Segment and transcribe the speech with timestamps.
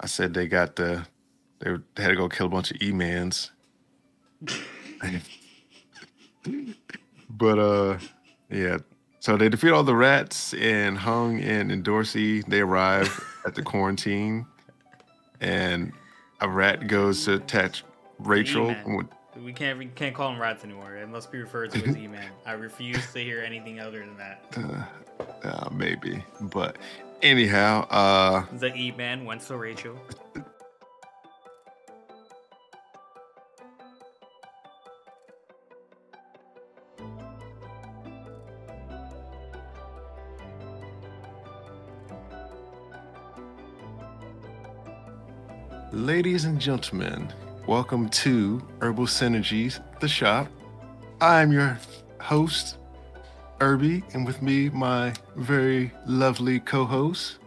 [0.00, 1.06] I said they got the
[1.60, 3.50] they had to go kill a bunch of E-mans.
[7.30, 7.98] but uh
[8.50, 8.78] yeah.
[9.20, 13.62] So they defeat all the rats and Hung and, and Dorsey, they arrive at the
[13.62, 14.46] quarantine
[15.40, 15.92] and
[16.40, 17.84] a rat goes to attach
[18.18, 18.70] Rachel.
[18.70, 19.08] E-Man.
[19.44, 20.96] We can't we can't call them rats anymore.
[20.96, 22.30] It must be referred to as E-Man.
[22.44, 24.42] I refuse to hear anything other than that.
[25.44, 26.24] uh, uh, maybe.
[26.40, 26.76] But
[27.22, 29.96] anyhow, uh The E-Man went to Rachel.
[45.90, 47.32] Ladies and gentlemen,
[47.66, 50.48] welcome to Herbal Synergies, the shop.
[51.20, 51.78] I'm your
[52.20, 52.77] host,
[53.60, 57.38] Irby, and with me, my very lovely co host,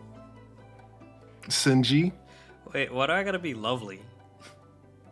[1.47, 2.11] Sinji,
[2.73, 3.99] Wait, why do I gotta be lovely?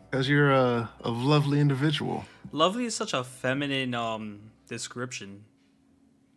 [0.09, 2.25] because you're a, a lovely individual.
[2.51, 5.43] Lovely is such a feminine um description.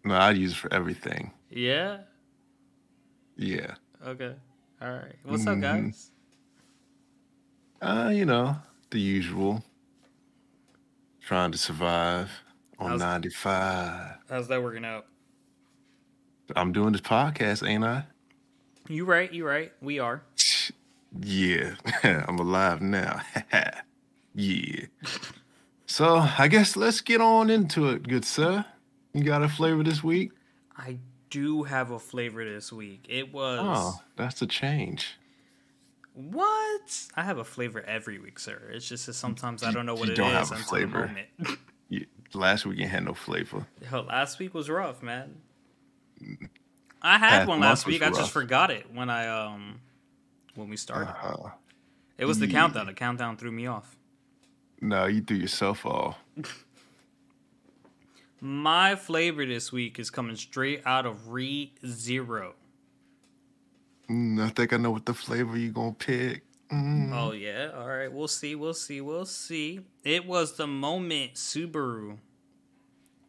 [0.05, 1.33] No, I'd use it for everything.
[1.49, 1.99] Yeah.
[3.37, 3.75] Yeah.
[4.07, 4.35] Okay.
[4.81, 5.15] All right.
[5.25, 5.63] What's up, Mhm.
[5.63, 6.11] guys?
[7.81, 8.57] Uh, you know,
[8.91, 9.65] the usual.
[11.21, 12.31] Trying to survive
[12.83, 14.17] on How's- 95.
[14.29, 15.07] How's that working out?
[16.57, 18.05] I'm doing this podcast, ain't I?
[18.89, 19.33] You right.
[19.33, 19.73] You right.
[19.81, 20.23] We are.
[21.21, 21.75] Yeah,
[22.05, 23.21] I'm alive now.
[24.35, 24.87] yeah.
[25.85, 28.65] So I guess let's get on into it, good sir.
[29.13, 30.31] You got a flavor this week?
[30.75, 30.97] I
[31.29, 33.05] do have a flavor this week.
[33.11, 35.19] It was Oh, that's a change.
[36.15, 37.07] what?
[37.15, 38.71] I have a flavor every week, sir.
[38.73, 41.15] It's just that sometimes I don't know what you it is don't have a flavor.
[42.33, 42.65] The moment.
[42.65, 43.67] You, last week you had no flavor.
[43.89, 45.37] Hell, last week was rough, man.
[47.01, 48.03] I had Past one last week.
[48.03, 49.81] I just forgot it when I um
[50.55, 51.15] when we started.
[51.23, 51.51] Uh,
[52.19, 52.53] it was the yeah.
[52.53, 52.87] countdown.
[52.87, 53.97] The countdown threw me off.
[54.81, 56.17] no, you threw yourself off.
[58.41, 62.55] My flavor this week is coming straight out of Re Zero.
[64.11, 66.43] Mm, I think I know what the flavor you're gonna pick.
[66.71, 67.13] Mm.
[67.13, 68.13] Oh yeah, all right.
[68.13, 68.55] We'll see.
[68.55, 69.01] We'll see.
[69.01, 69.81] We'll see.
[70.05, 72.19] It was the moment Subaru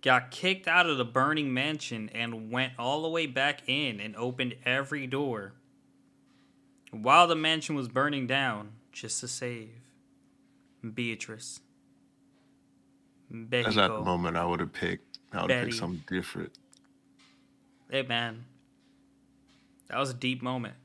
[0.03, 4.15] got kicked out of the burning mansion and went all the way back in and
[4.17, 5.53] opened every door
[6.91, 9.69] while the mansion was burning down just to save
[10.93, 11.61] Beatrice.
[13.31, 15.17] That's not the moment I would have picked.
[15.31, 16.51] I would have picked something different.
[17.89, 18.43] Hey man,
[19.87, 20.75] that was a deep moment.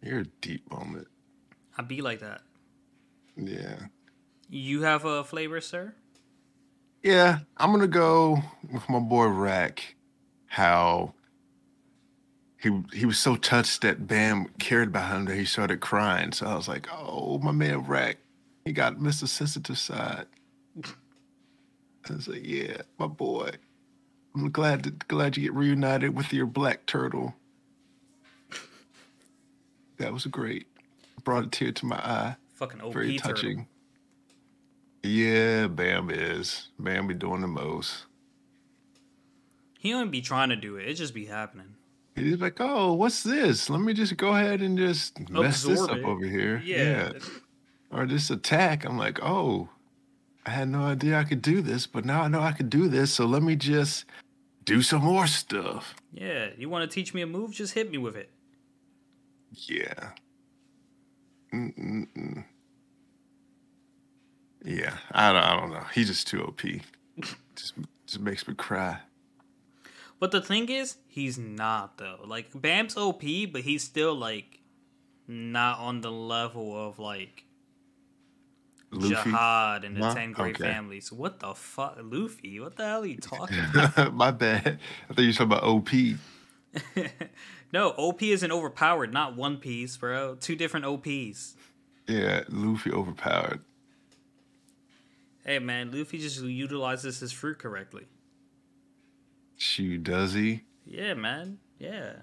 [0.00, 1.08] You're a deep moment.
[1.76, 2.42] I be like that.
[3.36, 3.86] Yeah.
[4.48, 5.94] You have a flavor, sir?
[7.06, 9.94] Yeah, I'm gonna go with my boy Rak.
[10.46, 11.14] How
[12.60, 16.32] he he was so touched that Bam cared about him that he started crying.
[16.32, 18.16] So I was like, oh, my man Rak,
[18.64, 19.28] he got Mr.
[19.28, 20.26] Sensitive side.
[22.10, 23.52] I was like, yeah, my boy.
[24.34, 27.36] I'm glad to, glad you get reunited with your black turtle.
[29.98, 30.66] That was great.
[31.22, 32.36] Brought a tear to my eye.
[32.54, 33.64] Fucking OP Very turtle.
[35.06, 36.68] Yeah, Bam is.
[36.78, 38.06] Bam be doing the most.
[39.78, 40.88] He don't be trying to do it.
[40.88, 41.74] It just be happening.
[42.16, 43.70] He's like, oh, what's this?
[43.70, 46.60] Let me just go ahead and just mess this Absorb up over here.
[46.64, 47.12] Yeah.
[47.90, 48.84] Or this attack.
[48.84, 49.68] I'm like, oh,
[50.44, 52.88] I had no idea I could do this, but now I know I could do
[52.88, 53.12] this.
[53.12, 54.06] So let me just
[54.64, 55.94] do some more stuff.
[56.12, 56.48] Yeah.
[56.56, 57.52] You want to teach me a move?
[57.52, 58.30] Just hit me with it.
[59.52, 60.10] Yeah.
[61.52, 62.44] Mm-mm-mm.
[64.66, 65.84] Yeah, I don't, I don't know.
[65.94, 66.60] He's just too OP.
[67.54, 67.74] just,
[68.06, 68.98] just makes me cry.
[70.18, 72.18] But the thing is, he's not though.
[72.24, 73.22] Like Bam's OP,
[73.52, 74.60] but he's still like
[75.28, 77.44] not on the level of like
[78.90, 79.14] Luffy.
[79.30, 80.14] Jahad and the Huh?
[80.14, 80.64] Ten Great Okay.
[80.72, 81.12] Families.
[81.12, 82.58] What the fuck, Luffy?
[82.60, 84.14] What the hell are you talking about?
[84.14, 84.78] My bad.
[85.08, 85.90] I thought you were talking about OP.
[87.72, 89.12] no, OP isn't overpowered.
[89.12, 90.34] Not One Piece, bro.
[90.40, 91.54] Two different OPs.
[92.08, 93.60] Yeah, Luffy overpowered.
[95.46, 98.02] Hey man, Luffy just utilizes his fruit correctly.
[99.56, 100.64] Shoot, does he?
[100.84, 101.58] Yeah, man.
[101.78, 102.14] Yeah.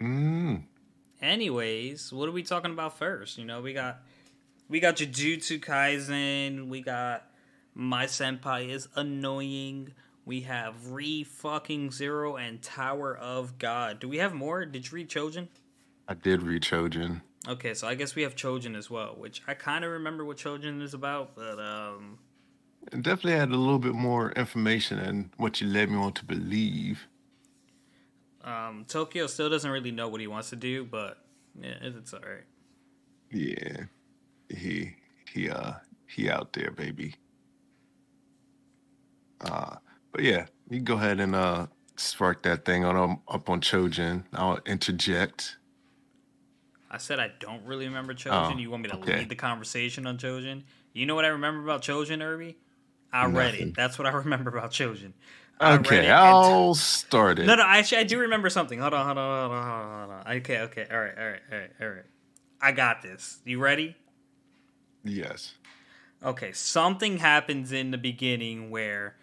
[0.00, 0.62] Mm.
[1.20, 3.36] Anyways, what are we talking about first?
[3.36, 3.98] You know, we got
[4.70, 7.26] we got Jujutsu Kaisen, we got
[7.74, 9.92] My Senpai is annoying.
[10.24, 14.00] We have Re fucking Zero and Tower of God.
[14.00, 14.64] Do we have more?
[14.64, 15.48] Did you read Chojin?
[16.08, 17.20] I did read Chojin.
[17.48, 20.36] Okay, so I guess we have Chojin as well, which I kind of remember what
[20.36, 22.18] Chojin is about, but um
[22.92, 26.24] It definitely had a little bit more information than what you led me on to
[26.24, 27.08] believe.
[28.42, 31.18] um Tokio still doesn't really know what he wants to do, but
[31.60, 32.44] Yeah, it's all right.
[33.30, 33.84] Yeah,
[34.50, 34.96] he
[35.32, 35.74] he uh
[36.06, 37.16] he out there, baby.
[39.40, 39.76] Uh,
[40.12, 41.66] but yeah, you can go ahead and uh
[41.96, 44.24] spark that thing on um, up on Chojin.
[44.32, 45.56] I'll interject.
[46.90, 48.54] I said I don't really remember Chojin.
[48.54, 49.18] Oh, you want me to okay.
[49.18, 50.62] lead the conversation on Chojin?
[50.92, 52.56] You know what I remember about Chojin, Irby?
[53.12, 53.74] I read it.
[53.74, 55.12] That's what I remember about Chojin.
[55.60, 57.46] I Okay, I'll start it.
[57.46, 58.78] No, no, actually, I do remember something.
[58.78, 60.36] Hold on, hold on, hold on, hold on, hold on.
[60.38, 62.04] Okay, okay, all right, all right, all right, all right.
[62.62, 63.40] I got this.
[63.44, 63.94] You ready?
[65.04, 65.54] Yes.
[66.24, 69.16] Okay, something happens in the beginning where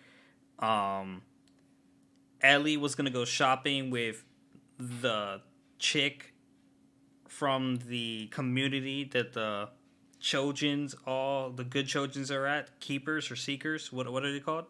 [0.59, 1.21] um
[2.43, 4.23] Ely was gonna go shopping with
[4.79, 5.41] the
[5.79, 6.33] chick
[7.37, 9.69] from the community that the
[10.19, 13.93] Chojins, all the good Chojins are at, keepers or seekers.
[13.93, 14.65] What what are they called?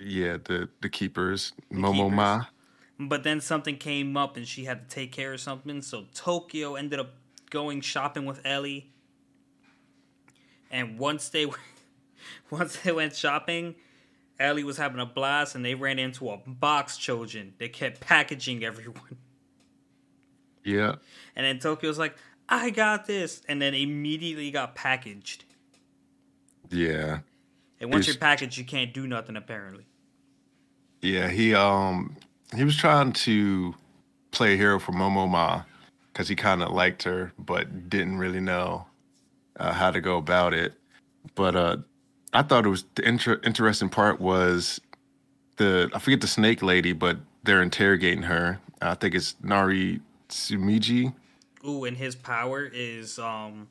[0.00, 2.10] Yeah, the the keepers, The Momo.
[2.10, 2.44] Ma.
[2.98, 5.82] But then something came up and she had to take care of something.
[5.82, 7.10] So Tokio ended up
[7.50, 8.84] going shopping with Ely.
[10.70, 11.46] And once they
[12.50, 13.74] once they went shopping,
[14.40, 17.52] Ely was having a blast and they ran into a box Chojin.
[17.58, 19.18] They kept packaging everyone.
[20.68, 20.96] Yeah.
[21.34, 22.16] And then Tokio's like,
[22.48, 23.42] I got this.
[23.48, 25.44] And then immediately got packaged.
[26.70, 27.20] Yeah.
[27.80, 29.84] And once Is- you're packaged, you can't do nothing apparently.
[31.00, 32.16] Yeah, he um
[32.56, 33.74] he was trying to
[34.32, 35.62] play a hero for Momo Ma
[36.12, 38.84] because he kind of liked her, but didn't really know
[39.60, 40.74] uh, how to go about it.
[41.36, 41.76] But uh,
[42.32, 44.80] I thought it was the inter- interesting part was
[45.56, 48.58] the I forget the snake lady, but they're interrogating her.
[48.82, 51.12] I think it's Nari Sumiji.
[51.66, 53.68] Ooh, and his power is um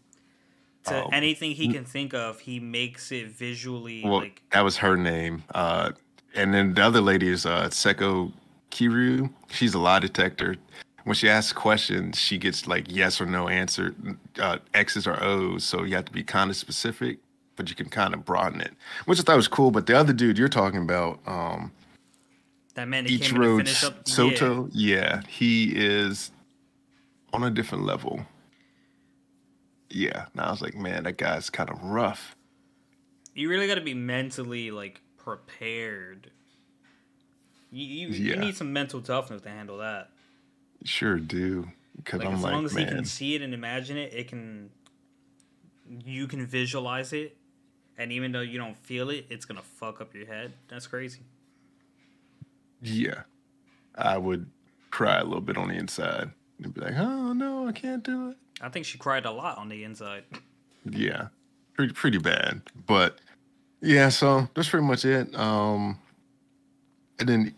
[0.85, 4.77] to Um, anything he can think of, he makes it visually Well, like that was
[4.77, 5.43] her name.
[5.53, 5.91] Uh,
[6.33, 8.31] and then the other lady is uh, Seko
[8.71, 9.29] Kiryu.
[9.49, 10.55] She's a lie detector.
[11.03, 13.95] When she asks questions, she gets like yes or no answer,
[14.39, 15.63] uh, X's or O's.
[15.63, 17.19] So you have to be kind of specific,
[17.55, 18.73] but you can kind of broaden it,
[19.05, 19.71] which I thought was cool.
[19.71, 21.71] But the other dude you're talking about, um,
[22.75, 24.07] that man that Ichiro.
[24.07, 26.31] Soto, yeah, he is
[27.33, 28.25] on a different level.
[29.89, 32.35] Yeah, and I was like, man, that guy's kind of rough.
[33.33, 36.31] You really got to be mentally like prepared.
[37.71, 40.09] You you, you need some mental toughness to handle that.
[40.83, 43.53] Sure do, because Like I'm as like, long as man, he can see it and
[43.53, 44.69] imagine it, it can.
[46.03, 47.37] You can visualize it,
[47.97, 50.53] and even though you don't feel it, it's gonna fuck up your head.
[50.67, 51.21] That's crazy.
[52.81, 53.21] Yeah.
[53.95, 54.49] I would
[54.91, 56.31] cry a little bit on the inside
[56.63, 58.37] and be like, oh no, I can't do it.
[58.61, 60.23] I think she cried a lot on the inside.
[60.89, 61.27] Yeah.
[61.75, 62.61] Pretty pretty bad.
[62.87, 63.19] But
[63.81, 65.33] yeah, so that's pretty much it.
[65.35, 65.99] Um
[67.19, 67.55] and then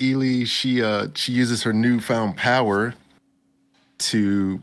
[0.00, 2.94] Ely, she uh she uses her newfound power
[3.98, 4.62] to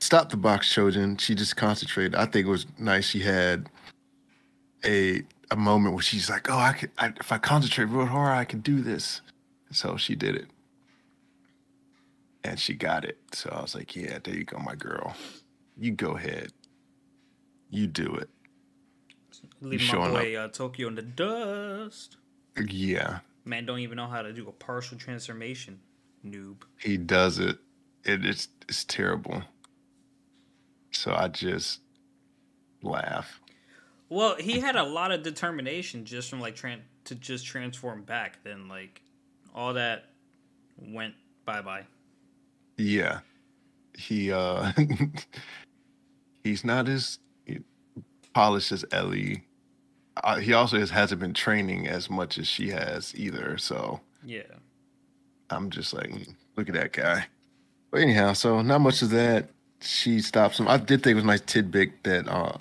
[0.00, 1.16] stop the box children.
[1.16, 2.14] She just concentrated.
[2.14, 3.68] I think it was nice she had
[4.84, 8.36] a a moment where she's like, "Oh, I could I, if I concentrate real hard,
[8.36, 9.20] I can do this."
[9.70, 10.46] So she did it,
[12.44, 13.18] and she got it.
[13.32, 15.14] So I was like, "Yeah, there you go, my girl.
[15.76, 16.52] You go ahead.
[17.70, 18.30] You do it."
[19.60, 22.16] Leaving my showing boy uh, Tokio in the dust.
[22.68, 25.80] Yeah, Man, don't even know how to do a partial transformation.
[26.24, 26.62] Noob.
[26.80, 27.58] he does it.
[28.04, 29.42] It is it's terrible.
[30.90, 31.80] So I just
[32.82, 33.40] laugh.
[34.08, 38.42] Well, he had a lot of determination just from like tran- to just transform back.
[38.42, 39.02] Then like
[39.54, 40.06] all that
[40.78, 41.14] went
[41.44, 41.84] bye bye.
[42.76, 43.20] Yeah.
[43.96, 44.72] He uh
[46.44, 47.18] he's not as
[48.34, 49.36] polished as Ely.
[50.22, 53.58] Uh, he also has, hasn't been training as much as she has either.
[53.58, 54.42] So Yeah.
[55.50, 57.26] I'm just like, "Mm, look at that guy.
[57.90, 59.50] But anyhow, so not much of that.
[59.80, 60.66] She stops him.
[60.68, 62.56] I did think it was a nice tidbit that uh,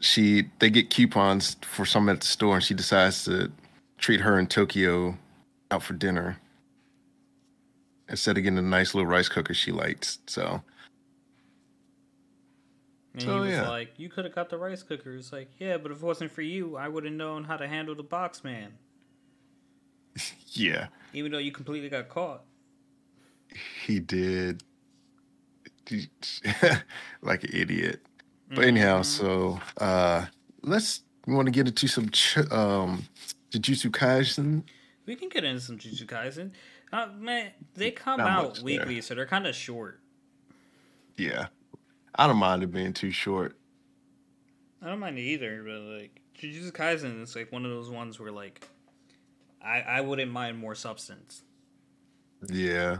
[0.00, 3.52] she they get coupons for some at the store, and she decides to
[3.98, 5.16] treat her in Tokio
[5.70, 6.38] out for dinner
[8.10, 10.18] instead of getting a nice little rice cooker she likes.
[10.26, 10.62] So
[13.14, 13.68] And So, he was yeah.
[13.68, 16.30] like, "You could have got the rice cooker." It's like, "Yeah, but if it wasn't
[16.30, 18.72] for you, I would have known how to handle the box man."
[20.52, 22.42] yeah, Even though you completely got caught.
[23.84, 24.62] he did
[27.22, 28.00] like an idiot.
[28.54, 30.26] But anyhow, so uh
[30.62, 33.04] let's we want to get into some ch- um
[33.50, 34.62] Jujutsu Kaisen.
[35.06, 36.52] we can get into some Jujutsu Kaisen.
[36.92, 38.64] Uh, man, they come Not out much there.
[38.64, 40.00] weekly, so they're kind of short.
[41.16, 41.46] Yeah.
[42.14, 43.56] I don't mind it being too short.
[44.82, 48.18] I don't mind it either, but like Jujutsu Kaisen is like one of those ones
[48.18, 48.66] where like
[49.62, 51.42] I I wouldn't mind more substance.
[52.48, 52.98] Yeah.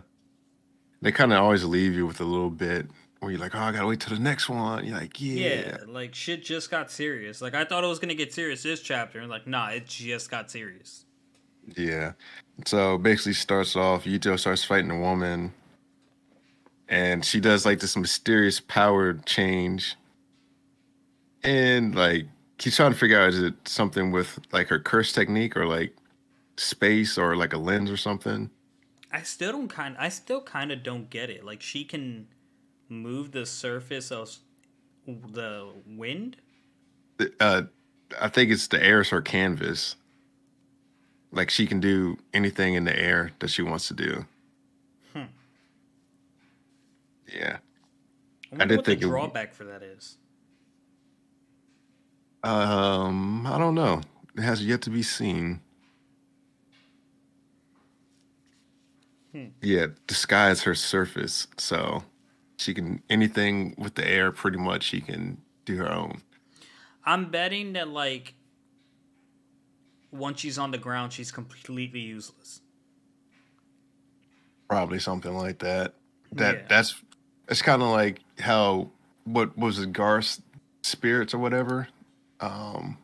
[1.03, 2.87] They kind of always leave you with a little bit
[3.21, 4.85] where you're like, oh, I gotta wait till the next one.
[4.85, 5.49] You're like, yeah.
[5.49, 7.41] Yeah, like shit just got serious.
[7.41, 10.31] Like I thought it was gonna get serious this chapter, and like, nah, it just
[10.31, 11.07] got serious.
[11.77, 12.13] Yeah.
[12.67, 15.53] So basically starts off, Yuta starts fighting a woman
[16.91, 19.97] and she does like this mysterious power change.
[21.43, 22.27] And like
[22.59, 25.95] he's trying to figure out is it something with like her curse technique or like
[26.57, 28.51] space or like a lens or something.
[29.13, 31.45] I still don't kind I still kind of don't get it.
[31.45, 32.27] Like she can
[32.89, 34.37] move the surface of
[35.07, 36.37] the wind?
[37.39, 37.63] Uh
[38.21, 39.95] I think it's the air is her canvas.
[41.33, 44.27] Like she can do anything in the air that she wants to do.
[45.13, 45.23] Hmm.
[47.33, 47.59] Yeah.
[48.53, 50.17] I, wonder did what think the it would- drawback for that is.
[52.43, 54.01] Um, I don't know.
[54.37, 55.61] It has yet to be seen.
[59.33, 59.47] Hmm.
[59.61, 62.03] Yeah, disguise her surface, so
[62.57, 64.33] she can anything with the air.
[64.33, 66.23] Pretty much, she can do her own.
[67.05, 68.35] I'm betting that like
[70.13, 72.61] once she's on the ground, she's completely useless.
[74.69, 75.95] Probably something like that.
[76.33, 76.67] That Yeah.
[76.69, 77.01] that's
[77.49, 78.91] it's kind of like how
[79.25, 80.41] what was it, Garth's
[80.83, 81.89] spirits or whatever.
[82.41, 82.99] Um,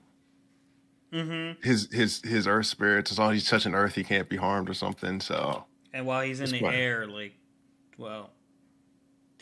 [1.12, 1.62] Mm-hmm.
[1.66, 3.10] his his his earth spirits.
[3.10, 5.20] As long as he's touching earth, he can't be harmed or something.
[5.20, 7.34] So And while he's in the air, like,
[7.96, 8.30] well,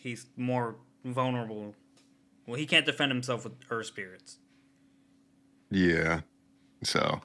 [0.00, 1.74] he's more vulnerable.
[2.46, 4.38] Well, he can't defend himself with earth spirits.
[5.70, 6.20] Yeah.
[6.82, 7.22] So.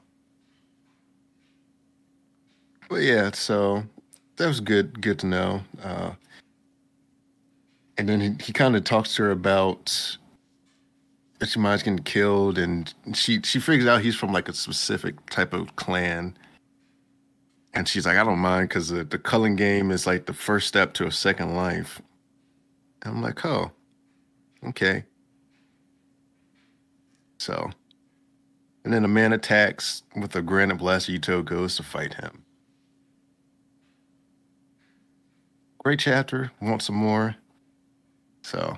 [2.89, 3.83] But yeah, so
[4.37, 4.99] that was good.
[4.99, 5.61] Good to know.
[5.81, 6.11] Uh,
[7.97, 10.17] and then he, he kind of talks to her about
[11.37, 15.29] that she mind's getting killed, and she she figures out he's from like a specific
[15.29, 16.35] type of clan.
[17.73, 20.67] And she's like, I don't mind because the, the culling game is like the first
[20.67, 22.01] step to a second life.
[23.03, 23.71] And I'm like, oh,
[24.69, 25.03] okay.
[27.37, 27.69] So,
[28.83, 31.07] and then a man attacks with a granite blast.
[31.07, 32.43] Yuta goes to fight him.
[35.89, 36.51] Great chapter.
[36.61, 37.35] Want some more?
[38.43, 38.77] So,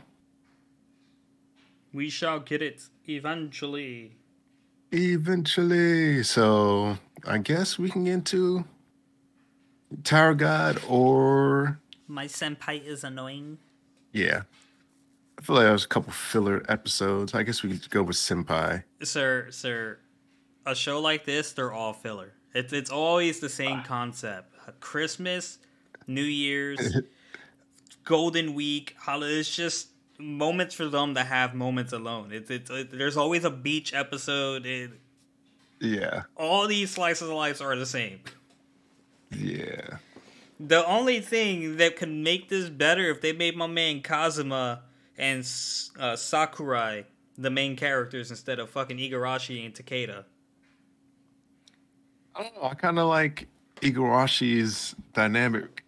[1.92, 4.16] We shall get it eventually.
[4.94, 6.24] eventually.
[6.24, 8.64] So, I guess we can get into
[10.06, 13.58] Tower God or, My senpai is annoying.
[14.14, 14.44] yeah.
[15.38, 17.34] I feel like there was a couple filler episodes.
[17.34, 18.86] I guess we could go with Senpai.
[19.04, 19.98] Sir, sir,
[20.66, 22.32] a show like this, they're all filler.
[22.54, 23.50] It's it's always the Ah.
[23.50, 24.56] same concept.
[24.80, 25.60] Christmas,
[26.08, 26.98] New Year's,
[28.04, 29.40] Golden Week, holiday.
[29.40, 32.32] It's just moments for them to have moments alone.
[32.32, 34.66] It's it's it, there's always a beach episode.
[34.66, 34.92] It,
[35.80, 36.24] Yeah.
[36.36, 38.20] all these slices of life are the same.
[39.32, 39.98] Yeah.
[40.60, 44.82] The only thing that could make this better if they made my man Kazuma
[45.18, 45.40] and
[46.00, 47.06] uh, Sakurai
[47.38, 50.26] the main characters instead of fucking Igarashi and Takeda.
[52.36, 52.64] I don't know.
[52.70, 53.48] I kind of like
[53.82, 55.81] Igarashi's dynamic.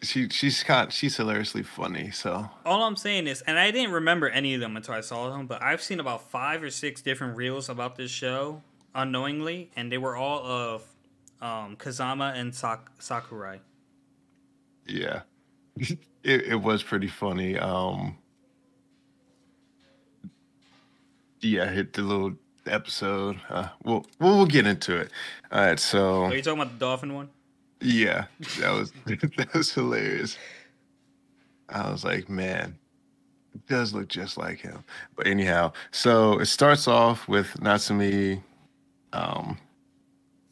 [0.00, 2.10] She she's got she's hilariously funny.
[2.12, 5.30] So All I'm saying is, and I didn't remember any of them until I saw
[5.30, 8.62] them, but I've seen about five or six different reels about this show
[8.94, 10.82] unknowingly, and they were all of
[11.40, 13.58] um, Kazama and Sak- Sakurai.
[14.86, 15.22] yeah,
[15.76, 17.58] it it was pretty funny.
[17.58, 18.18] Um,
[21.40, 22.34] yeah, hit the little
[22.66, 23.40] episode.
[23.48, 25.10] Uh, we'll we'll we'll get into it.
[25.50, 27.30] All right, so Are you talking about the dolphin one?
[27.80, 28.26] Yeah,
[28.60, 30.36] that was that was hilarious.
[31.68, 32.78] I was like, man,
[33.54, 34.82] it does look just like him.
[35.16, 38.42] But anyhow, so it starts off with Natsumi.
[39.12, 39.58] Um,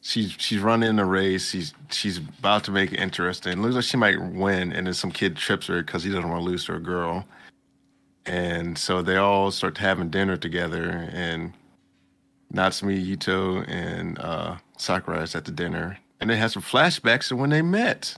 [0.03, 1.51] she's she's running a race.
[1.51, 3.61] She's she's about to make it interesting.
[3.63, 6.41] Looks like she might win, and then some kid trips her because he doesn't want
[6.43, 7.25] to lose to a girl.
[8.27, 11.53] And so they all start having dinner together, and
[12.53, 17.37] Natsumi, Yuto, and uh, Sakura is at the dinner, and they have some flashbacks to
[17.37, 18.17] when they met.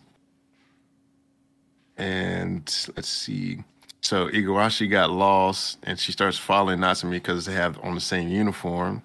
[1.97, 2.63] And
[2.97, 3.65] let's see.
[4.01, 8.29] So Igarashi got lost, and she starts following Natsumi because they have on the same
[8.29, 9.03] uniform.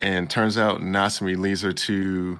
[0.00, 2.38] And turns out Natsumi leads her to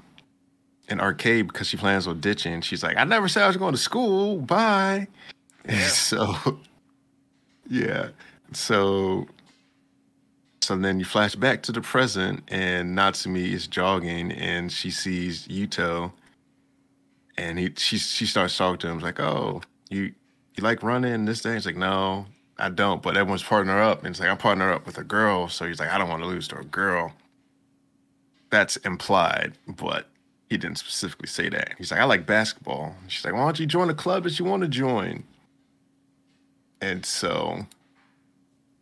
[0.89, 2.61] an arcade because she plans on ditching.
[2.63, 4.39] She's like, "I never said I was going to school.
[4.39, 5.09] Bye."
[5.65, 6.59] And so,
[7.69, 8.09] yeah.
[8.53, 9.27] So
[10.67, 15.47] so then you flash back to the present, and Natsumi is jogging, and she sees
[15.49, 16.13] Yuto,
[17.39, 20.15] and he she she starts talking to him like, "Oh, you
[20.57, 22.27] you like running this day?" He's like, "No,
[22.59, 25.49] I don't." But everyone's partner up, and it's like I'm partner up with a girl,
[25.49, 27.13] so he's like, "I don't want to lose to a girl."
[28.51, 30.09] That's implied, but
[30.49, 31.75] he didn't specifically say that.
[31.79, 34.45] He's like, "I like basketball." She's like, "Why don't you join the club that you
[34.45, 35.25] want to join?"
[36.81, 37.67] and so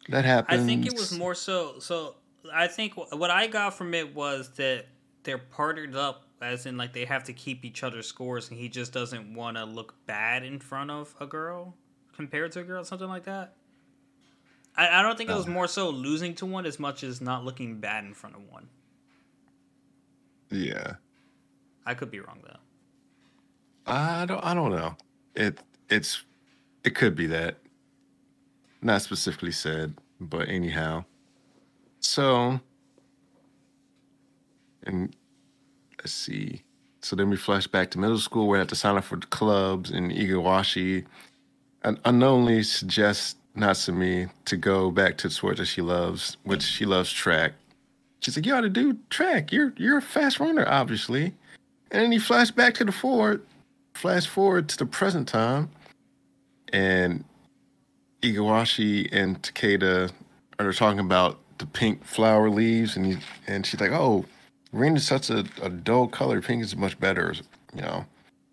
[0.09, 0.61] that happened.
[0.61, 1.79] I think it was more so.
[1.79, 2.17] So
[2.53, 4.87] I think what I got from it was that
[5.23, 8.69] they're partnered up, as in like they have to keep each other's scores, and he
[8.69, 11.75] just doesn't want to look bad in front of a girl
[12.17, 13.55] compared to a girl, something like that.
[14.77, 17.45] I, I don't think it was more so losing to one as much as not
[17.45, 18.69] looking bad in front of one.
[20.51, 20.95] Yeah.
[21.85, 22.57] I could be wrong though.
[23.87, 24.45] I don't.
[24.45, 24.97] I don't know.
[25.35, 25.59] It.
[25.89, 26.23] It's.
[26.85, 27.59] It could be that.
[28.83, 31.05] Not specifically said, but anyhow.
[32.01, 32.61] So.
[34.85, 35.15] And
[35.99, 36.63] let's see.
[37.01, 38.49] So then we flash back to middle school.
[38.49, 41.05] We had to sign up for the clubs, and Igarashi
[41.85, 46.85] un- unknowingly suggests Natsumi to go back to the sport that she loves, which she
[46.85, 47.53] loves track.
[48.21, 49.53] She's like, "You ought to do track.
[49.53, 51.35] You're you're a fast runner, obviously."
[51.91, 53.45] And then he flashed back to the forward,
[53.95, 55.71] flash forward to the present time,
[56.73, 57.25] and
[58.23, 60.11] Igarashi and Takeda
[60.59, 64.25] are talking about the pink flower leaves, and he and she's like, "Oh,
[64.73, 66.41] green is such a, a dull color.
[66.41, 67.35] Pink is much better,
[67.75, 68.07] you know."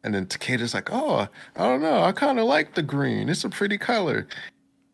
[0.04, 2.04] And then Takeda's like, "Oh, I don't know.
[2.04, 3.30] I kind of like the green.
[3.30, 4.28] It's a pretty color."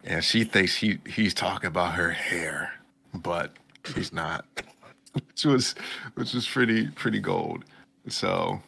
[0.04, 2.74] And she thinks he he's talking about her hair,
[3.14, 3.54] but
[3.96, 4.46] he's not.
[5.14, 5.76] which was
[6.16, 7.64] which was pretty pretty gold.
[8.08, 8.62] So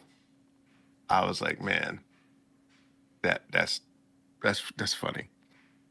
[1.08, 2.00] I was like, man,
[3.22, 3.80] that that's
[4.42, 5.28] that's that's funny.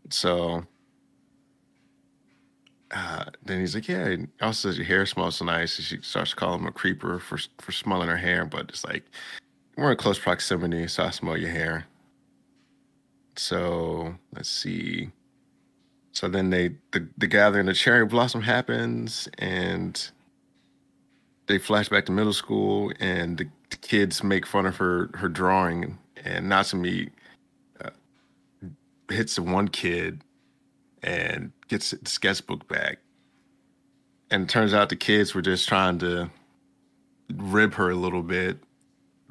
[0.10, 0.66] So
[2.92, 4.16] uh, then he's like, yeah.
[4.42, 5.78] Also says your hair smells so nice.
[5.78, 9.04] And she starts calling him a creeper for for smelling her hair, but it's like
[9.76, 11.86] we're in close proximity, so I smell your hair.
[13.36, 15.12] So let's see.
[16.14, 20.10] So then they the, the gathering, the cherry blossom happens, and
[21.48, 25.30] they flash back to middle school, and the, the kids make fun of her her
[25.30, 27.12] drawing, and Natsumi
[29.10, 30.24] hits the one kid
[31.02, 33.00] and gets the sketchbook back.
[34.30, 36.30] And turns out the kids were just trying to
[37.34, 38.58] rib her a little bit,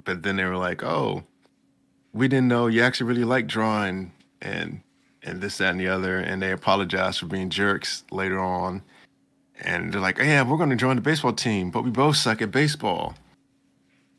[0.04, 1.24] but then they were like, "Oh,
[2.12, 4.80] we didn't know you actually really like drawing," and
[5.26, 6.18] and this, that, and the other.
[6.18, 8.82] And they apologized for being jerks later on.
[9.60, 12.40] And they're like, yeah, we're going to join the baseball team, but we both suck
[12.42, 13.14] at baseball.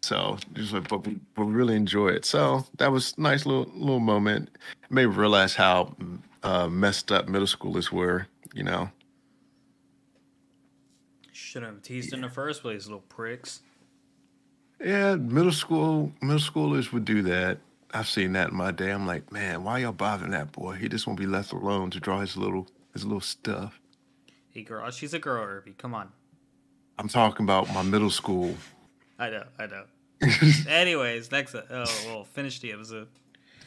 [0.01, 2.25] So, just like, but we, we really enjoy it.
[2.25, 4.49] So that was a nice little little moment.
[4.83, 5.95] It made me realize how
[6.43, 8.27] uh, messed up middle schoolers were.
[8.53, 8.89] You know.
[11.31, 13.61] shouldn't have teased in the first place, little pricks.
[14.83, 17.59] Yeah, middle school middle schoolers would do that.
[17.93, 18.91] I've seen that in my day.
[18.91, 20.75] I'm like, man, why y'all bothering that boy?
[20.75, 23.79] He just won't be left alone to draw his little his little stuff.
[24.49, 25.73] Hey girl, she's a girl, Irby.
[25.77, 26.11] Come on.
[26.99, 28.55] I'm talking about my middle school.
[29.19, 29.83] I know, I know.
[30.69, 33.07] Anyways, next uh, oh well, finish the episode.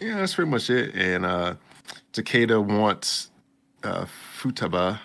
[0.01, 0.95] Yeah, that's pretty much it.
[0.95, 1.55] And uh
[2.13, 3.31] Takeda wants
[3.83, 4.07] uh
[4.39, 5.01] Futaba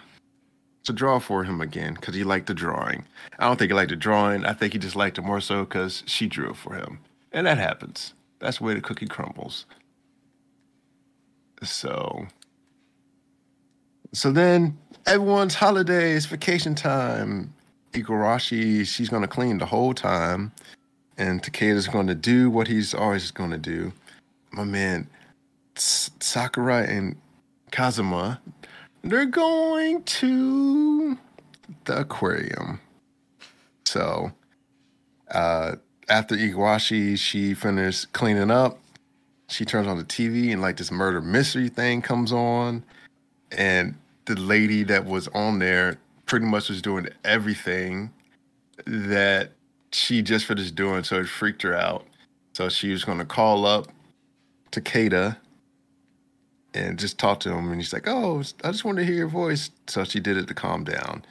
[0.86, 3.06] to draw for him again because he liked the drawing.
[3.40, 4.46] I don't think he liked the drawing.
[4.46, 7.00] I think he just liked it more so because she drew it for him.
[7.32, 8.14] And that happens.
[8.40, 9.66] That's the way the cookie crumbles.
[11.64, 12.28] So,
[14.14, 14.78] so then
[15.08, 17.55] everyone's holidays, vacation time.
[17.96, 20.52] Igarashi, she's gonna clean the whole time,
[21.18, 23.94] and Takeda's gonna do what he's always gonna do.
[24.52, 25.08] My man,
[25.76, 27.16] Sakura and
[27.72, 28.42] Kazuma,
[29.04, 31.18] they're going to
[31.86, 32.80] the aquarium.
[33.86, 34.32] So,
[35.32, 35.78] uh,
[36.10, 38.80] after Igarashi, she finished cleaning up.
[39.50, 42.84] She turns on the TV and like this murder mystery thing comes on.
[43.52, 48.12] And the lady that was on there pretty much was doing everything
[48.86, 49.52] that
[49.92, 51.04] she just finished doing.
[51.04, 52.06] So it freaked her out.
[52.54, 53.88] So she was going to call up
[54.72, 55.38] Takeda
[56.74, 57.72] and just talk to him.
[57.72, 59.72] And he's like, Oh, I just wanted to hear your voice.
[59.88, 61.26] So she did it to calm down.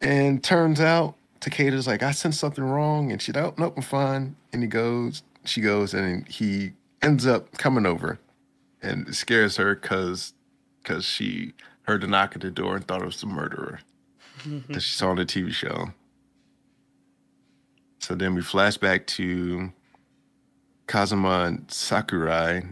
[0.00, 3.12] And turns out Takeda's like, I sent something wrong.
[3.12, 4.36] And she's like, oh, nope, I'm fine.
[4.52, 8.18] And he goes, she goes, and he ends up coming over
[8.82, 10.32] and scares her because
[10.82, 13.80] because she heard the knock at the door and thought it was the murderer
[14.44, 14.72] Mm-hmm.
[14.72, 15.90] that she saw on the TV show.
[17.98, 19.72] So then we flash back to
[20.86, 22.62] Kazuma and Sakurai,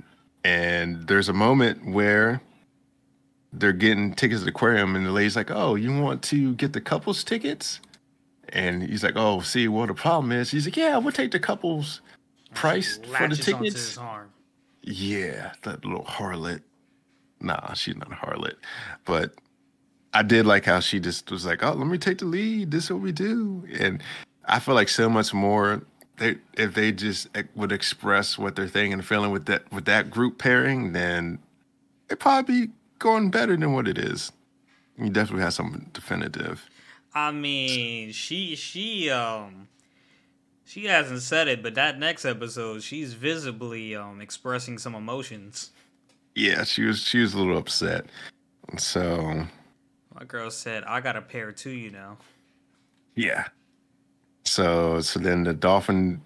[0.44, 2.40] and there's a moment where
[3.52, 6.72] they're getting tickets to the aquarium, and the lady's like, "Oh, you want to get
[6.72, 7.80] the couples tickets?"
[8.50, 11.38] And he's like, "Oh, see, well, the problem is." He's like, "Yeah, we'll take the
[11.38, 12.00] couples
[12.54, 13.98] price for the tickets."
[14.82, 16.62] Yeah, that little harlot.
[17.40, 18.54] Nah, she's not a harlot.
[19.04, 19.34] But
[20.14, 22.70] I did like how she just was like, "Oh, let me take the lead.
[22.70, 24.02] This is what we do." And
[24.46, 25.82] I feel like so much more.
[26.16, 30.10] They, if they just would express what they're thinking and feeling with that with that
[30.10, 31.38] group pairing, then
[32.08, 34.32] it'd probably be going better than what it is.
[34.96, 36.68] You definitely have something definitive.
[37.14, 39.68] I mean, she she um
[40.64, 45.70] she hasn't said it, but that next episode, she's visibly um expressing some emotions.
[46.34, 48.06] Yeah, she was she was a little upset.
[48.76, 49.46] So
[50.18, 52.16] my girl said, "I got a pair too," you know.
[53.14, 53.46] Yeah.
[54.44, 56.22] So so then the dolphin.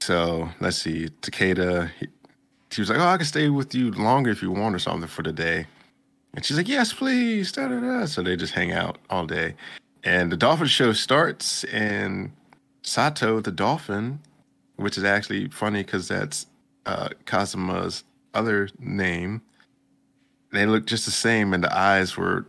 [0.00, 1.90] So let's see, Takeda.
[2.00, 2.08] He,
[2.70, 5.08] she was like, "Oh, I can stay with you longer if you want or something
[5.08, 5.66] for the day."
[6.34, 8.06] And she's like, "Yes, please." Da, da, da.
[8.06, 9.54] So they just hang out all day,
[10.02, 11.64] and the dolphin show starts.
[11.64, 12.32] And
[12.82, 14.18] Sato, the dolphin,
[14.76, 16.46] which is actually funny because that's
[16.86, 18.02] uh, Kazuma's
[18.34, 19.42] other name.
[20.52, 22.46] They looked just the same, and the eyes were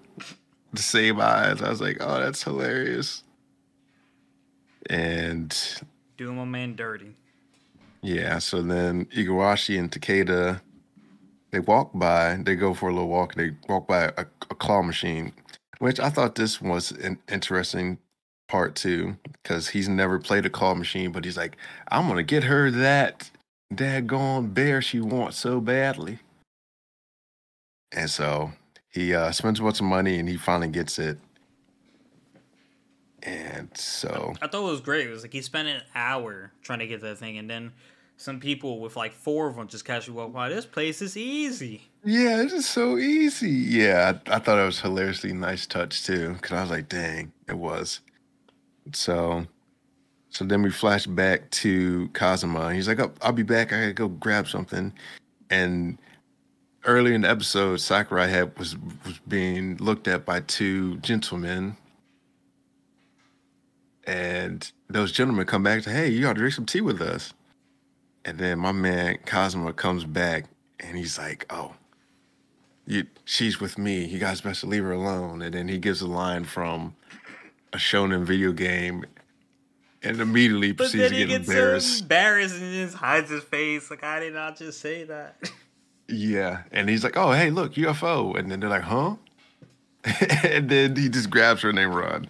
[0.74, 1.62] the same eyes.
[1.62, 3.24] I was like, "Oh, that's hilarious."
[4.90, 5.56] And
[6.18, 7.16] doing my man dirty.
[8.02, 10.60] Yeah, so then Igarashi and Takeda,
[11.52, 14.82] they walk by, they go for a little walk, they walk by a, a claw
[14.82, 15.32] machine,
[15.80, 18.00] which I thought this was an interesting
[18.50, 21.56] part too, because he's never played a claw machine, but he's like,
[21.88, 23.32] I'm gonna get her that
[23.74, 26.20] daggone bear she wants so badly.
[27.94, 28.52] And so
[28.90, 31.20] he uh, spends a bunch of money and he finally gets it.
[33.22, 35.08] And so I thought it was great.
[35.08, 37.72] It was like he spent an hour trying to get that thing, and then
[38.18, 40.50] some people with like four of them just casually walk by.
[40.50, 41.90] This place is easy.
[42.04, 43.50] Yeah, it's just so easy.
[43.50, 47.32] Yeah, I, I thought it was hilariously nice touch too, because I was like, dang,
[47.48, 48.02] it was.
[48.92, 49.46] So,
[50.30, 52.74] so then we flash back to Kazuma.
[52.74, 53.72] He's like, oh, I'll be back.
[53.72, 54.92] I gotta go grab something.
[55.50, 55.98] And
[56.86, 61.78] early in the episode, Sakurai had was was being looked at by two gentlemen.
[64.06, 67.34] And those gentlemen come back to, hey, you ought to drink some tea with us.
[68.26, 70.46] And then my man Cosmo comes back
[70.80, 71.74] and he's like, "Oh,
[72.86, 74.06] you, she's with me.
[74.06, 76.96] You guys best leave her alone." And then he gives a line from
[77.74, 79.04] a shonen video game,
[80.04, 81.98] and immediately proceeds to get embarrassed.
[81.98, 83.90] So embarrassed and just hides his face.
[83.90, 85.36] Like I did not just say that.
[86.08, 89.16] Yeah, and he's like, "Oh, hey, look, UFO," and then they're like, "Huh?"
[90.44, 92.28] and then he just grabs her and they run.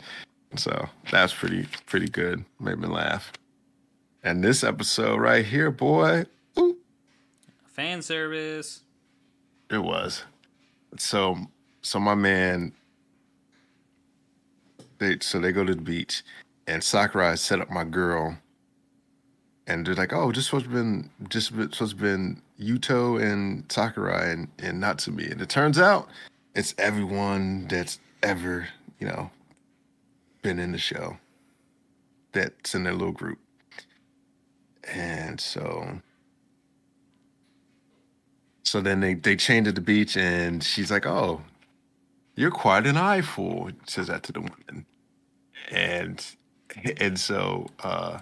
[0.55, 2.45] So that's pretty pretty good.
[2.59, 3.31] Made me laugh.
[4.23, 6.25] And this episode right here, boy,
[6.57, 6.77] ooh,
[7.65, 8.83] fan service.
[9.69, 10.23] It was.
[10.97, 11.37] So,
[11.81, 12.73] so my man,
[14.99, 16.23] they so they go to the beach,
[16.67, 18.37] and Sakurai set up my girl,
[19.65, 24.31] and they're like, "Oh, just supposed to been just supposed to been Yuto and Sakurai
[24.31, 26.09] and and Natsumi," and it turns out
[26.55, 28.67] it's everyone that's ever
[28.99, 29.31] you know
[30.43, 31.17] been in the show
[32.33, 33.39] that's in their little group.
[34.93, 36.01] And so
[38.63, 41.41] so then they they chained at the beach and she's like, "Oh,
[42.35, 44.85] you're quite an eyeful," says that to the woman.
[45.71, 46.25] And
[46.99, 48.19] and so uh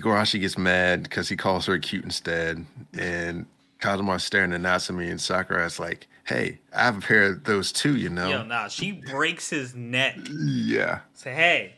[0.00, 2.64] Igarashi gets mad because he calls her cute instead.
[2.98, 3.46] And
[3.80, 7.96] Kazuma's staring at Natsumi and Sakurai's like, hey, I have a pair of those too,
[7.96, 8.28] you know?
[8.28, 10.18] Yo, nah, she breaks his neck.
[10.30, 11.00] Yeah.
[11.12, 11.74] Say, hey,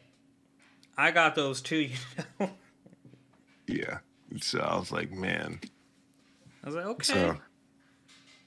[0.96, 1.96] I got those too, you
[2.40, 2.50] know?
[3.66, 3.98] Yeah.
[4.40, 5.60] So I was like, man.
[6.62, 7.04] I was like, okay.
[7.04, 7.36] So,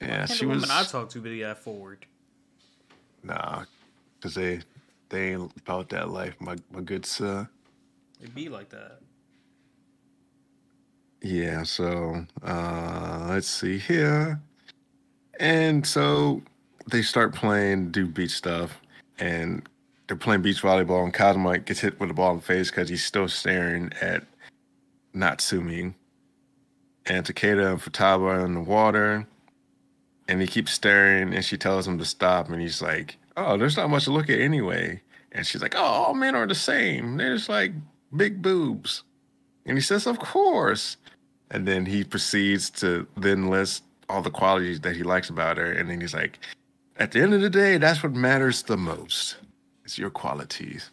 [0.00, 0.62] yeah, she was.
[0.62, 2.06] Woman I talked to be that forward.
[3.22, 3.64] Nah,
[4.20, 4.60] cause they
[5.10, 7.48] they ain't about that life, my my good sir.
[8.20, 9.00] They be like that.
[11.22, 11.62] Yeah.
[11.64, 14.40] So uh let's see here,
[15.38, 16.42] and so
[16.90, 18.80] they start playing, do beach stuff,
[19.18, 19.68] and
[20.06, 22.88] they're playing beach volleyball, and Kazuma gets hit with a ball in the face because
[22.88, 24.24] he's still staring at
[25.14, 25.94] Natsumi.
[27.06, 29.26] And Takeda and Futaba are in the water.
[30.28, 32.48] And he keeps staring and she tells him to stop.
[32.48, 35.00] And he's like, Oh, there's not much to look at anyway.
[35.32, 37.16] And she's like, Oh, all men are the same.
[37.16, 37.72] They're just like
[38.16, 39.02] big boobs.
[39.66, 40.96] And he says, Of course.
[41.50, 45.72] And then he proceeds to then list all the qualities that he likes about her.
[45.72, 46.38] And then he's like,
[46.96, 49.36] At the end of the day, that's what matters the most.
[49.84, 50.90] It's your qualities.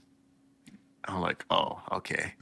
[1.06, 2.34] I'm like, Oh, okay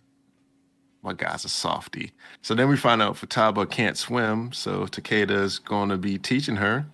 [1.05, 2.11] my guy's a softy.
[2.41, 6.85] So then we find out Futaba can't swim, so Takeda's going to be teaching her.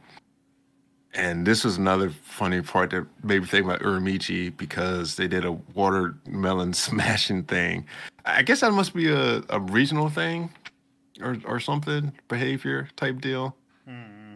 [1.14, 5.46] And this was another funny part that made me think about Uramichi because they did
[5.46, 7.86] a watermelon smashing thing.
[8.26, 10.52] I guess that must be a, a regional thing
[11.22, 13.56] or, or something, behavior type deal.
[13.86, 14.36] Hmm.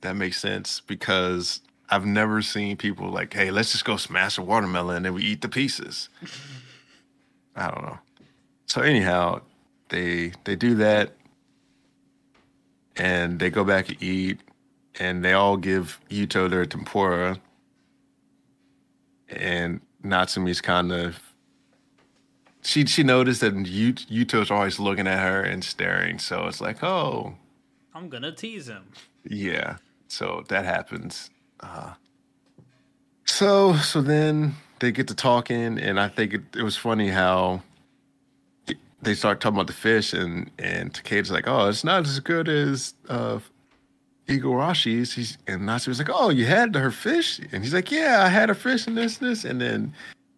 [0.00, 4.42] That makes sense because I've never seen people like, hey, let's just go smash a
[4.42, 6.08] watermelon and then we eat the pieces.
[7.56, 7.98] I don't know.
[8.66, 9.42] So anyhow,
[9.90, 11.12] they they do that,
[12.96, 14.40] and they go back and eat,
[14.98, 17.38] and they all give Yuto their tempura,
[19.28, 21.20] and Natsumi's kind of
[22.62, 26.82] she she noticed that Yu- Yuto's always looking at her and staring, so it's like,
[26.82, 27.34] oh,
[27.94, 28.84] I'm gonna tease him.
[29.24, 29.76] yeah.
[30.08, 31.30] So that happens.
[31.60, 31.94] Uh,
[33.24, 37.62] so so then they get to talking, and I think it, it was funny how
[39.00, 42.48] they start talking about the fish, and and Takeda's like, oh, it's not as good
[42.48, 43.38] as uh,
[44.28, 45.12] Igarashi's.
[45.14, 48.50] He's and Natsumi's like, oh, you had her fish, and he's like, yeah, I had
[48.50, 49.92] a fish and this this, and then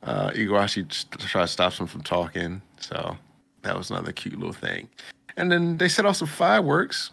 [0.05, 0.87] uh, Igarashi
[1.29, 2.63] tries to stop him from talking.
[2.81, 3.17] So
[3.63, 4.89] that was another cute little thing.
[5.37, 7.11] And then they set off some fireworks.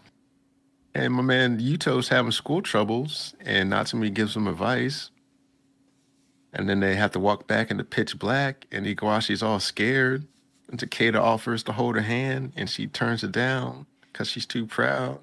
[0.94, 5.10] And my man Yuto's having school troubles, and Natsumi gives him advice.
[6.52, 10.26] And then they have to walk back into pitch black, and Igarashi's all scared.
[10.68, 14.66] And Takeda offers to hold her hand, and she turns it down because she's too
[14.66, 15.18] proud.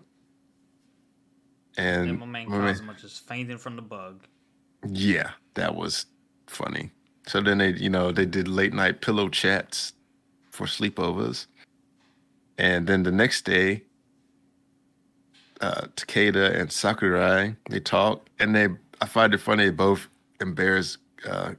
[1.77, 4.21] And And my man my man- Kazuma just fainting from the bug.
[4.87, 6.07] yeah, that was
[6.47, 6.89] funny.
[7.27, 9.93] So then they, you know, they did late night pillow chats
[10.49, 11.45] for sleepovers.
[12.57, 13.83] And then the next day,
[15.61, 18.67] uh, Takeda and Sakurai, they talk and they,
[19.01, 20.07] I find it funny, they both
[20.41, 21.53] embarrass uh,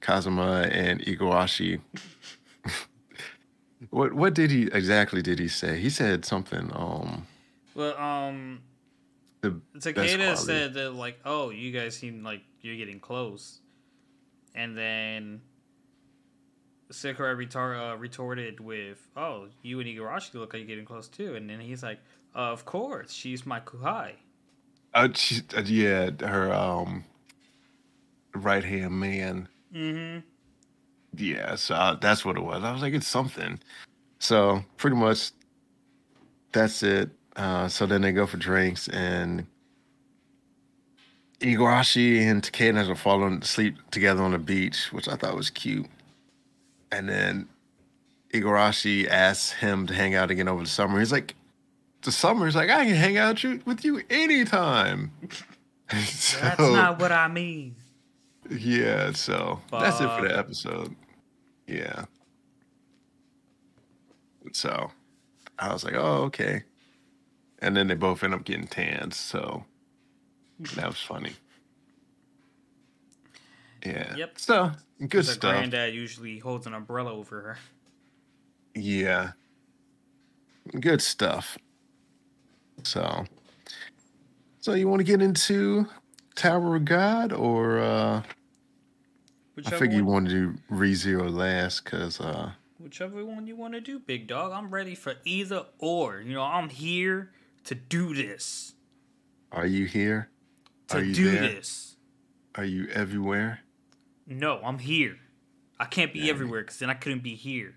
[0.00, 1.80] Kazuma and Igarashi.
[3.90, 5.78] what what did he exactly did he say?
[5.80, 7.26] He said something, um,
[7.74, 8.60] Well, um,
[9.42, 13.60] Takeda said that like, oh, you guys seem like you're getting close,
[14.58, 15.40] and then
[16.90, 21.36] Sakurai retar- uh, retorted with, "Oh, you and Igarashi look like you're getting close too,"
[21.36, 22.00] and then he's like,
[22.34, 24.16] "Of course, she's my kouhai."
[24.92, 27.04] Uh, she, uh, yeah, her um,
[28.34, 29.48] right hand man.
[29.72, 30.26] Mm-hmm.
[31.14, 32.64] Yeah, so uh, that's what it was.
[32.64, 33.60] I was like, it's something.
[34.18, 35.30] So pretty much,
[36.52, 37.10] that's it.
[37.36, 39.46] Uh, so then they go for drinks, and
[41.40, 45.86] Igarashi and Takeda are falling asleep together on the beach, which I thought was cute.
[46.90, 47.48] And then
[48.32, 50.98] Igarashi asks him to hang out again over the summer.
[50.98, 51.34] He's like,
[52.02, 52.46] the summer.
[52.46, 55.12] He's like, I can hang out with you anytime.
[56.06, 57.76] so, That's not what I mean.
[58.50, 60.94] yeah, so that's it for the episode.
[61.66, 62.06] Yeah.
[64.52, 64.90] So
[65.58, 66.62] I was like, oh, okay.
[67.60, 69.64] And then they both end up getting tans, so
[70.74, 71.32] that was funny.
[73.84, 74.16] Yeah.
[74.16, 74.38] Yep.
[74.38, 74.72] So
[75.08, 75.54] good stuff.
[75.54, 77.58] granddad usually holds an umbrella over her.
[78.74, 79.32] Yeah.
[80.80, 81.58] Good stuff.
[82.82, 83.24] So
[84.60, 85.86] so you want to get into
[86.34, 88.22] Tower of God or uh
[89.66, 93.80] I figure you want to do ReZero last because uh whichever one you want to
[93.80, 94.52] do, big dog.
[94.52, 96.20] I'm ready for either or.
[96.20, 97.30] You know, I'm here
[97.64, 98.74] to do this.
[99.52, 100.30] are you here?
[100.88, 101.40] To do there?
[101.42, 101.96] this.
[102.54, 103.60] Are you everywhere?
[104.26, 105.16] No, I'm here.
[105.78, 107.74] I can't be everywhere because then I couldn't be here.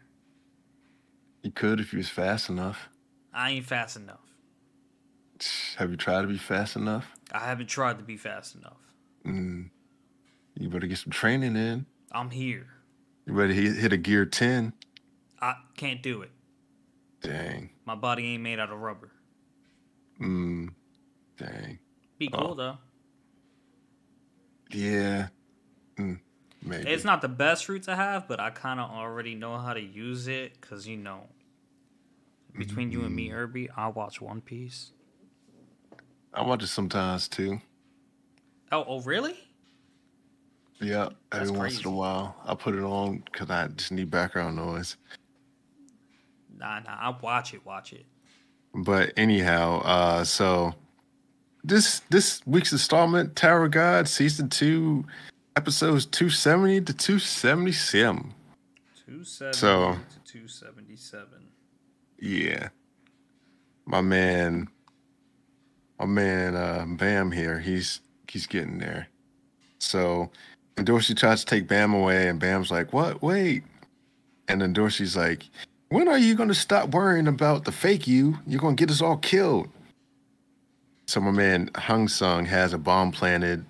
[1.44, 2.90] You could if you was fast enough.
[3.34, 4.20] I ain't fast enough.
[5.78, 7.06] Have you tried to be fast enough?
[7.32, 8.78] I haven't tried to be fast enough.
[9.26, 9.70] Mm.
[10.60, 11.86] You better get some training in.
[12.12, 12.68] I'm here.
[13.26, 14.74] You better hit, a gear 10.
[15.42, 16.32] I can't do it.
[17.22, 17.70] Dang.
[17.86, 19.12] My body ain't made out of rubber.
[20.20, 20.70] Mm.
[21.38, 21.80] Dang.
[22.18, 22.38] Be Oh.
[22.38, 22.78] cool though.
[24.74, 25.28] Yeah.
[25.98, 26.20] Mm.
[26.64, 26.90] Maybe.
[26.90, 29.82] It's not the best route to have, but I kind of already know how to
[29.82, 31.28] use it because you know.
[32.58, 33.34] Between you and me, Mm.
[33.34, 34.92] Irby, I watch One Piece.
[36.34, 37.62] I watch it sometimes too.
[38.74, 39.36] Oh, oh, really?
[40.82, 42.36] Yeah, That's every once in a while.
[42.46, 44.98] I put it on because I just need background noise.
[46.58, 46.98] Nah, nah.
[47.00, 47.66] I watch it.
[47.66, 48.06] Watch it.
[48.74, 50.74] But anyhow, uh, so
[51.64, 55.06] this this week's installment, Tower of God, season two,
[55.56, 58.34] episodes two seventy to two seventy seven.
[59.06, 61.48] Two seventy So- to two seventy seven.
[62.20, 62.70] Yeah,
[63.86, 64.68] my man,
[66.00, 67.60] my man, uh, Bam here.
[67.60, 69.08] He's he's getting there.
[69.80, 70.30] So,
[70.78, 73.22] and Dorsey tries to take Bam away, and Bam's like, "What?
[73.24, 73.64] Wait!"
[74.48, 75.44] And then Dorsey's like,
[75.90, 78.38] "When are you going to stop worrying about the fake you?
[78.46, 79.70] You're going to get us all killed."
[81.12, 83.66] So my man Hung Sung has a bomb planted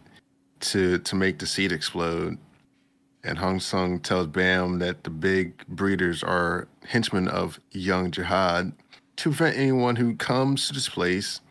[0.60, 2.38] to to make the seed explode.
[3.24, 8.74] And Hung Sung tells Bam that the big breeders are henchmen of young Jahad
[9.16, 11.42] to prevent anyone who comes to this place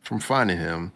[0.00, 0.90] from finding him.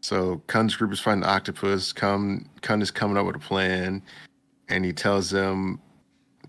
[0.00, 1.92] So Khun's group is finding the octopus.
[1.92, 4.02] Khun, Khun is coming up with a plan,
[4.68, 5.80] and he tells them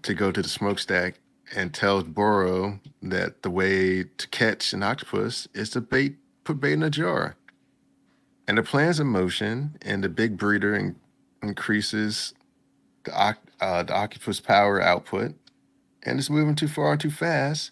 [0.01, 1.19] to go to the smokestack
[1.55, 6.15] and tells Boro that the way to catch an octopus is to bait
[6.45, 7.35] put bait in a jar.
[8.47, 10.95] And the plan's in motion, and the big breeder in,
[11.41, 12.33] increases
[13.03, 15.33] the, uh, the octopus power output,
[16.03, 17.71] and it's moving too far too fast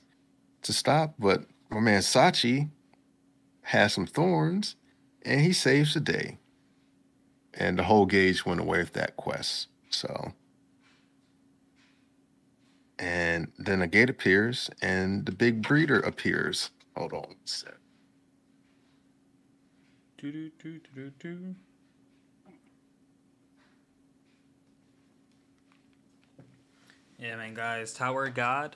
[0.64, 1.14] to stop.
[1.18, 2.70] But my man Sachi
[3.62, 4.76] has some thorns,
[5.22, 6.40] and he saves the day.
[7.54, 9.68] And the whole gauge went away with that quest.
[9.92, 10.34] So,
[12.98, 16.72] and then a gate appears, and the big breeder appears.
[16.96, 17.36] Hold on
[20.24, 20.32] a sec.
[20.32, 21.56] Do, do, do, do, do.
[27.20, 28.76] Yeah, man, guys, Tower God.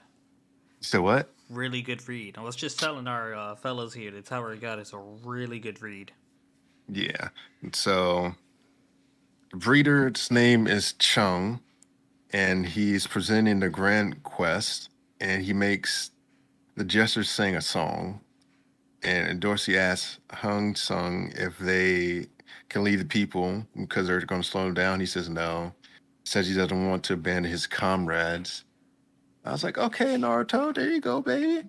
[0.80, 1.30] So what?
[1.50, 2.38] Really good read.
[2.38, 5.82] I was just telling our uh, fellows here that Tower God is a really good
[5.82, 6.12] read.
[6.90, 7.30] Yeah.
[7.74, 8.36] So,
[9.52, 11.60] breeder's name is Chung,
[12.32, 16.12] and he's presenting the Grand Quest, and he makes
[16.76, 18.22] the jesters sing a song.
[19.04, 22.28] And Dorsey asks Hung Sung if they
[22.70, 25.00] can leave the people because they're going to slow him down.
[25.00, 25.74] He says no.
[26.26, 28.66] Says he doesn't want to abandon his comrades.
[29.46, 31.68] I was like, okay, Naruto, there you go, baby.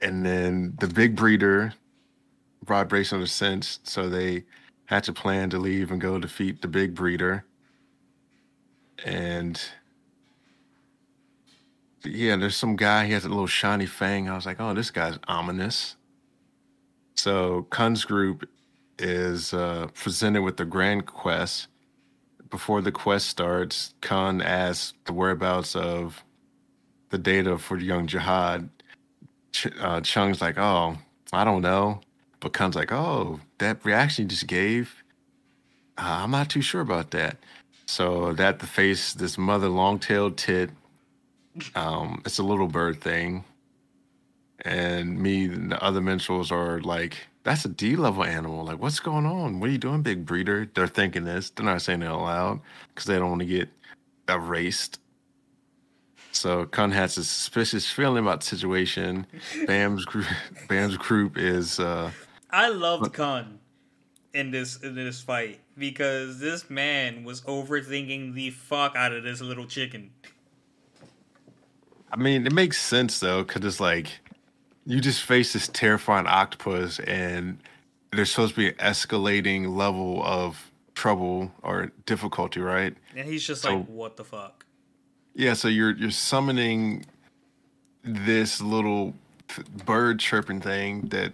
[0.00, 1.74] And then the big breeder
[2.64, 4.44] vibration of sense, so they
[4.86, 7.44] had to plan to leave and go defeat the big breeder.
[9.04, 9.60] And
[12.04, 14.28] yeah, there's some guy, he has a little shiny fang.
[14.28, 15.96] I was like, oh, this guy's ominous.
[17.16, 18.48] So Khun's group
[18.98, 21.68] is uh, presented with the grand quest.
[22.50, 26.24] Before the quest starts, Khun asks the whereabouts of
[27.10, 28.68] the data for young Jahad.
[29.52, 30.96] Ch- uh, Chung's like, oh,
[31.32, 32.00] I don't know.
[32.40, 35.02] But Khun's like, oh, that reaction you just gave,
[35.96, 37.38] uh, I'm not too sure about that.
[37.86, 40.70] So that the face, this mother long-tailed tit,
[41.74, 43.44] um, it's a little bird thing.
[44.60, 48.64] And me and the other minstrels are like, that's a D level animal.
[48.64, 49.60] Like, what's going on?
[49.60, 50.68] What are you doing, big breeder?
[50.74, 51.50] They're thinking this.
[51.50, 53.68] They're not saying it out loud because they don't want to get
[54.28, 54.98] erased.
[56.32, 59.26] So Khun has a suspicious feeling about the situation.
[59.66, 60.26] Bam's group,
[60.68, 61.78] Bam's group is.
[61.78, 62.10] Uh,
[62.50, 63.58] I loved Khun
[64.32, 69.40] in this in this fight because this man was overthinking the fuck out of this
[69.40, 70.10] little chicken.
[72.14, 74.06] I mean, it makes sense though, because it's like
[74.86, 77.58] you just face this terrifying octopus, and
[78.12, 82.96] there's supposed to be an escalating level of trouble or difficulty, right?
[83.16, 84.64] And he's just so, like, "What the fuck."
[85.34, 87.04] Yeah, so you're you're summoning
[88.04, 89.14] this little
[89.84, 91.32] bird chirping thing that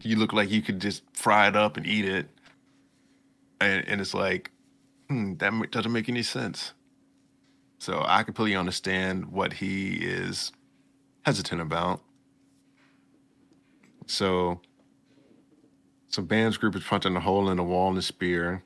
[0.00, 2.26] you look like you could just fry it up and eat it,
[3.60, 4.50] and and it's like,
[5.10, 6.72] hmm, that doesn't make any sense.
[7.78, 10.52] So I completely understand what he is
[11.24, 12.00] hesitant about.
[14.06, 14.60] So,
[16.08, 18.62] so Bam's group is punching a hole in the wall in the spear,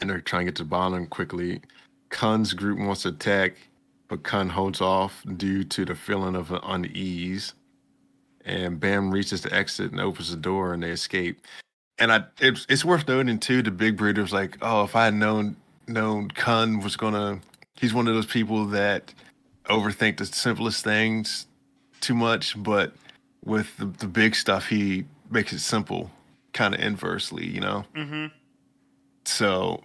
[0.00, 1.62] and they're trying to get to the bottom quickly.
[2.10, 3.54] Khun's group wants to attack,
[4.08, 7.54] but Khun holds off due to the feeling of unease.
[8.44, 11.46] And Bam reaches the exit and opens the door, and they escape.
[11.98, 13.62] And I, it's, it's worth noting too.
[13.62, 17.40] The big breeder's like, oh, if I had known known Khun was gonna,
[17.76, 19.12] he's one of those people that
[19.66, 21.46] overthink the simplest things
[22.00, 22.92] too much, but
[23.44, 26.10] with the, the big stuff, he makes it simple,
[26.52, 27.84] kind of inversely, you know.
[27.94, 28.26] Mm-hmm.
[29.24, 29.82] So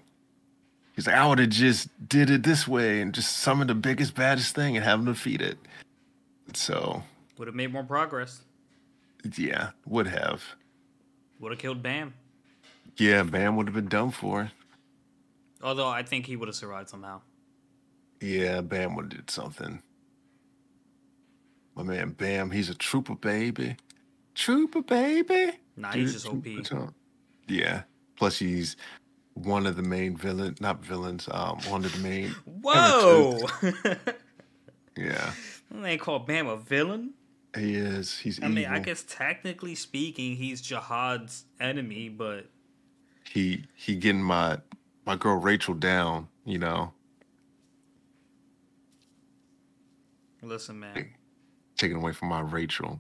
[1.00, 4.16] He's like, I would have just did it this way and just summoned the biggest,
[4.16, 5.58] baddest thing and have him defeat it.
[6.54, 7.02] So
[7.38, 8.42] would have made more progress.
[9.38, 10.44] Yeah, would have.
[11.40, 12.16] Would have killed Bam.
[12.98, 14.52] Yeah, Bam would have been done for.
[15.64, 17.22] Although I think he would have survived somehow.
[18.22, 19.82] Yeah, Bam would have did something.
[21.76, 23.78] My man Bam, he's a trooper baby.
[24.36, 25.52] Trooper baby.
[25.78, 26.46] Nah, he's just OP.
[27.48, 27.84] Yeah.
[28.18, 28.76] Plus he's
[29.34, 32.36] one of the main villain, not villains, um, one of the main.
[32.46, 33.40] Whoa!
[34.98, 35.32] yeah.
[35.72, 37.14] They call Bam a villain.
[37.56, 38.18] He is.
[38.18, 38.40] He's.
[38.40, 38.56] I evil.
[38.56, 42.48] mean, I guess technically speaking, he's Jahad's enemy, but
[43.24, 44.60] he he getting my
[45.06, 46.28] my girl Rachel down.
[46.46, 46.94] You know.
[50.42, 51.10] Listen, man.
[51.78, 53.00] Taking away from my Rachel.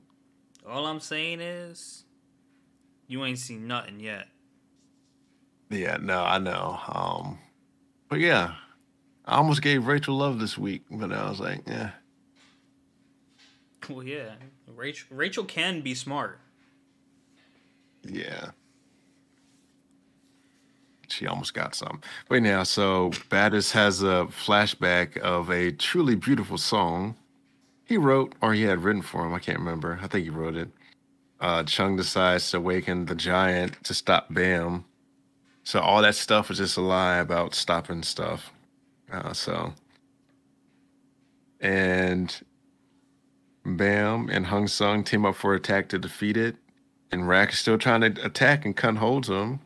[0.67, 2.05] All I'm saying is,
[3.07, 4.27] you ain't seen nothing yet.
[5.69, 6.79] Yeah, no, I know.
[6.87, 7.39] Um,
[8.07, 8.55] but yeah,
[9.25, 11.91] I almost gave Rachel love this week, but I was like, yeah.
[13.89, 14.33] Well, yeah,
[14.67, 16.39] Rachel Rachel can be smart.
[18.03, 18.51] Yeah.
[21.07, 22.01] She almost got some.
[22.27, 27.15] But now, so Baddest has a flashback of a truly beautiful song
[27.89, 29.33] he wrote or he had written for him.
[29.33, 29.99] I can't remember.
[29.99, 30.69] I think he wrote it.
[31.39, 34.85] Uh, Chung decides to awaken the giant to stop Bam.
[35.63, 38.51] So all that stuff was just a lie about stopping stuff.
[39.11, 39.73] Uh, so,
[41.59, 42.39] and
[43.65, 46.57] Bam and Hung Sung team up for attack to defeat it.
[47.11, 49.61] And Rak is still trying to attack and Khun holds him.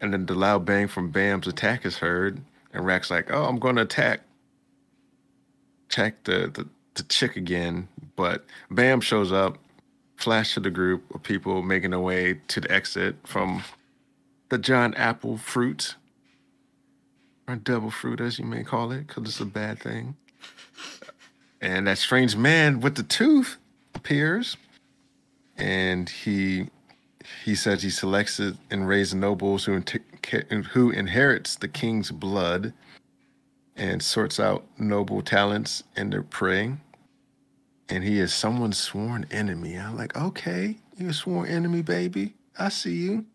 [0.00, 2.40] And then the loud bang from Bam's attack is heard.
[2.72, 4.22] And Rak's like, oh, I'm going to attack.
[5.88, 7.88] Check the, the, the chick again.
[8.16, 9.58] But Bam shows up,
[10.16, 13.64] flash to the group of people making their way to the exit from
[14.48, 15.96] the giant apple fruit.
[17.46, 20.16] Or double fruit, as you may call it, because it's a bad thing.
[21.60, 23.58] And that strange man with the tooth
[23.94, 24.56] appears.
[25.56, 26.68] And he
[27.44, 29.82] he says he selects it and raises nobles who,
[30.72, 32.72] who inherits the king's blood
[33.76, 36.74] and sorts out noble talents and their prey.
[37.88, 39.76] And he is someone's sworn enemy.
[39.76, 42.34] I'm like, okay, you're a sworn enemy, baby.
[42.58, 43.26] I see you.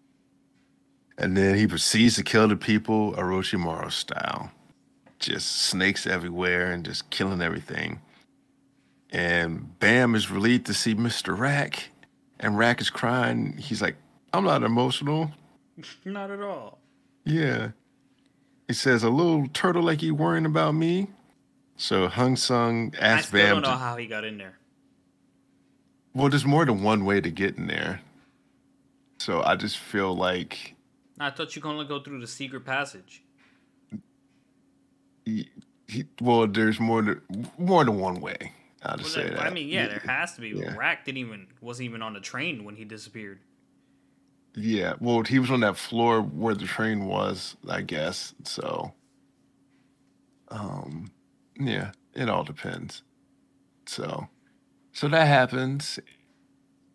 [1.18, 4.52] And then he proceeds to kill the people Orochimaru style.
[5.20, 8.00] Just snakes everywhere and just killing everything.
[9.12, 11.38] And Bam is relieved to see Mr.
[11.38, 11.90] Rak
[12.40, 13.58] and Rak is crying.
[13.58, 13.96] He's like,
[14.32, 15.32] I'm not emotional.
[16.06, 16.80] not at all.
[17.26, 17.72] Yeah.
[18.68, 21.08] He says, a little turtle like you worrying about me.
[21.80, 23.46] So Hung Sung asked Bam.
[23.46, 24.60] I don't know to, how he got in there.
[26.14, 28.02] Well, there's more than one way to get in there.
[29.18, 30.76] So I just feel like.
[31.22, 33.24] I thought you could only go through the secret passage.
[35.24, 35.50] He,
[35.88, 37.22] he, well, there's more than
[37.58, 38.52] more than one way.
[38.84, 39.44] I'll just well, say that.
[39.44, 40.50] I mean, yeah, there has to be.
[40.50, 40.76] Yeah.
[40.76, 43.40] Rak didn't even wasn't even on the train when he disappeared.
[44.54, 48.34] Yeah, well, he was on that floor where the train was, I guess.
[48.44, 48.94] So,
[50.50, 51.12] um,
[51.60, 53.04] yeah, it all depends.
[53.86, 54.28] So,
[54.94, 56.00] so that happens,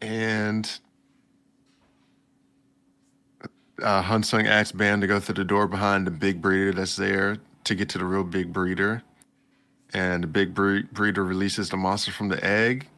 [0.01, 0.71] and
[3.83, 7.39] uh, Hunsung asks Bam to go through the door behind the big breeder that's there
[7.65, 9.03] to get to the real big breeder
[9.95, 12.89] and the big breeder releases the monster from the egg.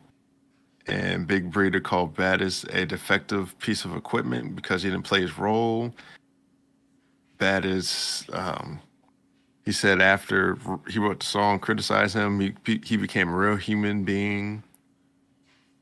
[0.86, 5.20] And big breeder called Bad is a defective piece of equipment because he didn't play
[5.20, 5.94] his role.
[7.38, 8.80] Bad is, um,
[9.66, 10.56] he said after
[10.88, 14.62] he wrote the song, criticized him, he, he became a real human being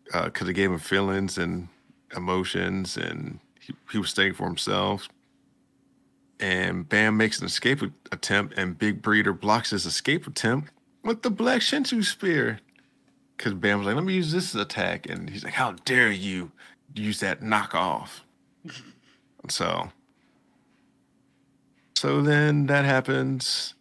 [0.06, 1.68] because uh, it gave him feelings and
[2.16, 5.08] emotions and he, he was staying for himself.
[6.40, 7.80] And Bam makes an escape
[8.10, 10.70] attempt, and Big Breeder blocks his escape attempt
[11.02, 12.58] with the black Shinsu spear.
[13.36, 15.08] Because Bam was like, let me use this attack.
[15.08, 16.50] And he's like, how dare you
[16.94, 18.20] use that knockoff?
[19.48, 19.90] so,
[21.96, 23.74] so then that happens.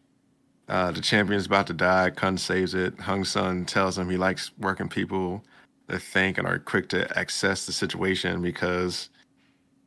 [0.70, 2.12] Uh, the champion's about to die.
[2.12, 3.00] Khun saves it.
[3.00, 5.44] Hung Sun tells him he likes working people
[5.88, 9.10] that think and are quick to access the situation because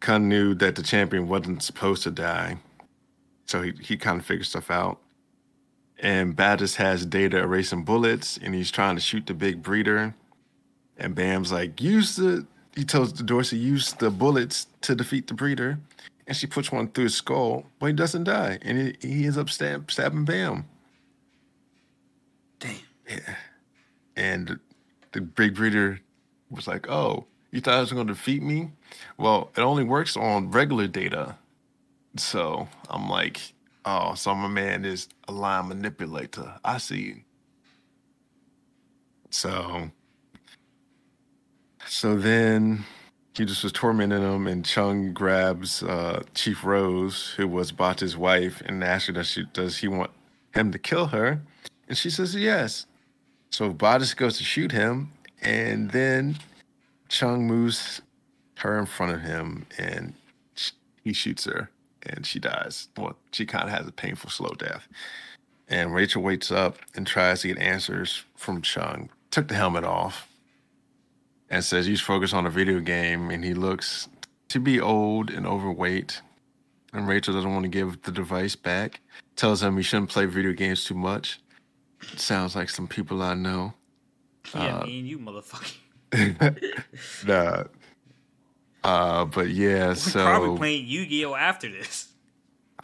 [0.00, 2.58] Khun knew that the champion wasn't supposed to die.
[3.46, 4.98] So he, he kind of figured stuff out
[5.98, 10.14] and Badis has data erasing bullets, and he's trying to shoot the big breeder.
[10.98, 12.46] And Bam's like, use the.
[12.74, 15.78] He tells Dorsey use the bullets to defeat the breeder,
[16.26, 19.38] and she puts one through his skull, but he doesn't die, and he, he ends
[19.38, 20.66] up stab, stabbing Bam.
[22.58, 22.76] Damn.
[23.08, 23.34] Yeah.
[24.16, 24.58] And
[25.12, 26.00] the big breeder
[26.50, 28.70] was like, "Oh, you thought it was going to defeat me?
[29.18, 31.36] Well, it only works on regular data."
[32.16, 33.52] So I'm like,
[33.88, 36.58] Oh, so my man is a line manipulator.
[36.64, 37.20] I see you.
[39.30, 39.92] So,
[41.86, 42.84] so then
[43.36, 48.62] he just was tormenting him, and Chung grabs uh, Chief Rose, who was Bata's wife,
[48.64, 50.10] and asks her does, she, does he want
[50.54, 51.40] him to kill her,
[51.88, 52.86] and she says yes.
[53.50, 55.12] So Bata goes to shoot him,
[55.42, 56.38] and then
[57.08, 58.02] Chung moves
[58.56, 60.14] her in front of him, and
[61.04, 61.70] he shoots her
[62.02, 62.88] and she dies.
[62.96, 64.88] Well, she kind of has a painful, slow death.
[65.68, 69.10] And Rachel wakes up and tries to get answers from Chung.
[69.30, 70.28] Took the helmet off
[71.50, 74.08] and says he's focused on a video game and he looks
[74.48, 76.20] to be old and overweight.
[76.92, 79.00] And Rachel doesn't want to give the device back.
[79.34, 81.40] Tells him he shouldn't play video games too much.
[82.16, 83.74] Sounds like some people I know.
[84.54, 85.76] Yeah, uh, me and you, motherfucker.
[87.26, 87.64] nah,
[88.84, 92.08] uh, but yeah, We're so probably playing Yu Gi Oh after this.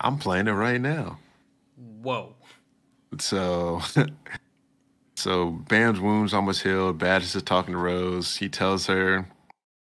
[0.00, 1.18] I'm playing it right now.
[1.76, 2.34] Whoa.
[3.18, 3.80] So,
[5.22, 6.98] so Bam's wounds almost healed.
[6.98, 8.38] Badis is talking to Rose.
[8.38, 9.24] He tells her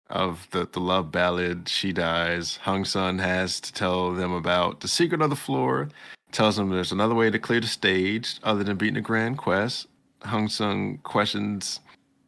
[0.10, 1.68] of the, the love ballad.
[1.68, 2.56] She dies.
[2.56, 5.90] Hung Sun has to tell them about the secret of the floor.
[6.32, 9.88] Tells them there's another way to clear the stage other than beating the Grand Quest.
[10.22, 11.82] Hung Sung questions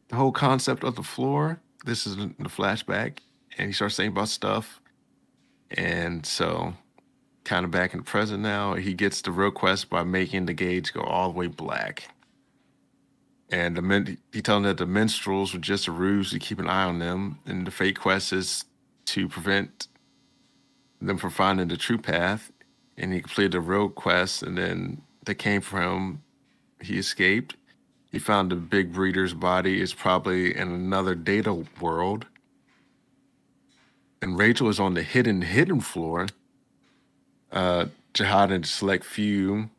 [0.09, 1.61] the whole concept of the floor.
[1.85, 3.19] This is the flashback,
[3.57, 4.81] and he starts saying about stuff.
[5.71, 6.73] And so,
[7.45, 10.53] kind of back in the present now, he gets the real quest by making the
[10.53, 12.09] gauge go all the way black.
[13.49, 16.59] And the men, he tells them that the minstrels were just a ruse to keep
[16.59, 18.65] an eye on them, and the fake quest is
[19.05, 19.87] to prevent
[21.01, 22.51] them from finding the true path.
[22.97, 26.23] And he completed the real quest, and then they came for him.
[26.81, 27.55] He escaped.
[28.11, 32.25] He found the big breeder's body is probably in another data world.
[34.21, 36.27] And Rachel is on the hidden, hidden floor.
[37.51, 39.69] Uh, Jahad and select few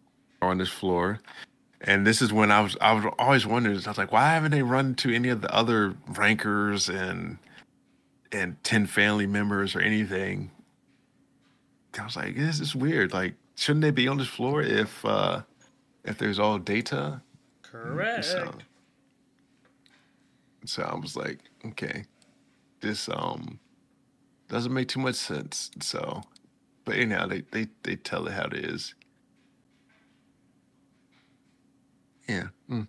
[0.41, 1.21] are on this floor.
[1.81, 4.51] And this is when I was I was always wondering, I was like, why haven't
[4.51, 7.39] they run to any of the other rankers and
[8.33, 10.51] and 10 family members or anything?
[11.99, 13.13] I was like, this is weird.
[13.13, 15.43] Like, shouldn't they be on this floor if uh
[16.05, 17.23] if there's all data?
[17.63, 18.25] Correct.
[18.25, 18.53] So,
[20.65, 22.05] so I was like, okay,
[22.81, 23.61] this um
[24.49, 25.71] doesn't make too much sense.
[25.81, 26.23] So,
[26.85, 28.95] but anyhow, they they they tell it how it is.
[32.29, 32.49] Yeah.
[32.71, 32.87] Mm.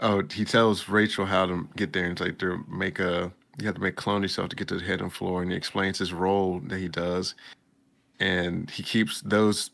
[0.00, 2.04] oh, he tells Rachel how to get there.
[2.04, 4.74] And it's like to make a you have to make clone yourself to get to
[4.74, 7.34] the head hidden floor, and he explains his role that he does,
[8.20, 9.70] and he keeps those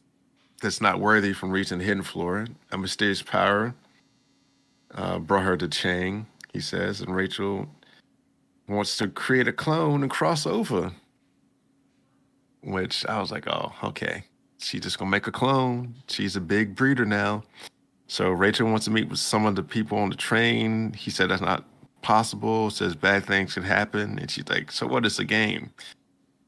[0.60, 2.46] that's not worthy from reaching the hidden floor.
[2.70, 3.74] A mysterious power
[4.94, 7.66] uh, brought her to Chang, he says, and Rachel
[8.68, 10.92] wants to create a clone and cross over.
[12.62, 14.22] Which I was like, oh, okay.
[14.58, 15.96] She's just gonna make a clone.
[16.06, 17.42] She's a big breeder now.
[18.12, 20.92] So Rachel wants to meet with some of the people on the train.
[20.92, 21.64] He said that's not
[22.02, 22.68] possible.
[22.68, 25.70] Says bad things could happen, and she's like, "So what is a game?"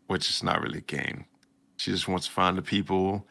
[0.09, 1.25] Which is not really a game.
[1.79, 3.27] She just wants to find the people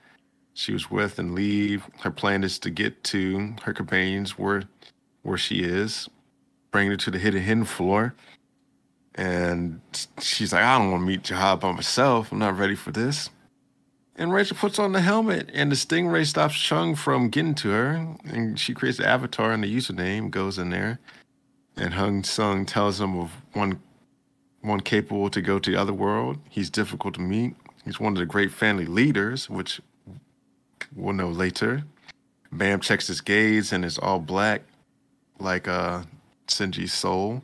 [0.55, 1.85] she was with and leave.
[1.99, 4.63] Her plan is to get to her companions where
[5.21, 6.09] where she is,
[6.71, 8.15] bring her to the hidden hidden floor.
[9.13, 9.79] And
[10.19, 12.31] she's like, I don't want to meet Jahad by myself.
[12.31, 13.29] I'm not ready for this.
[14.15, 18.15] And Rachel puts on the helmet, and the stingray stops Chung from getting to her.
[18.25, 20.99] And she creates the avatar and the username, goes in there.
[21.75, 23.79] And Hung Sung tells him of one
[24.61, 26.37] one capable to go to the other world.
[26.49, 27.53] He's difficult to meet.
[27.83, 29.81] He's one of the great family leaders, which
[30.95, 31.83] we'll know later.
[32.51, 34.61] Bam checks his gaze and it's all black,
[35.39, 36.03] like uh
[36.47, 37.41] Shinji's soul.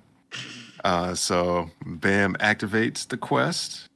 [0.84, 3.89] Uh, so Bam activates the quest.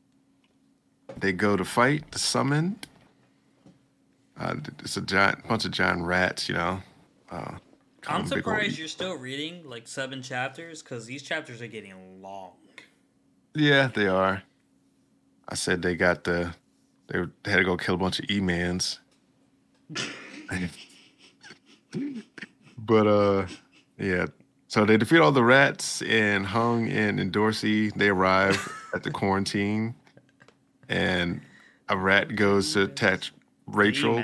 [1.17, 2.79] They go to fight the summon.
[4.37, 6.81] Uh, it's a giant bunch of giant rats, you know.
[7.29, 7.55] Uh,
[8.07, 12.51] I'm surprised you're still reading like seven chapters because these chapters are getting long.
[13.55, 14.43] Yeah, they are.
[15.47, 16.53] I said they got the
[17.07, 18.99] they had to go kill a bunch of E-mans.
[22.77, 23.45] but uh
[23.97, 24.25] yeah.
[24.67, 29.11] So they defeat all the rats and Hung and, and Dorsey, they arrive at the
[29.11, 29.93] quarantine
[30.89, 31.41] and
[31.89, 33.33] a rat goes to attach
[33.67, 34.23] Rachel.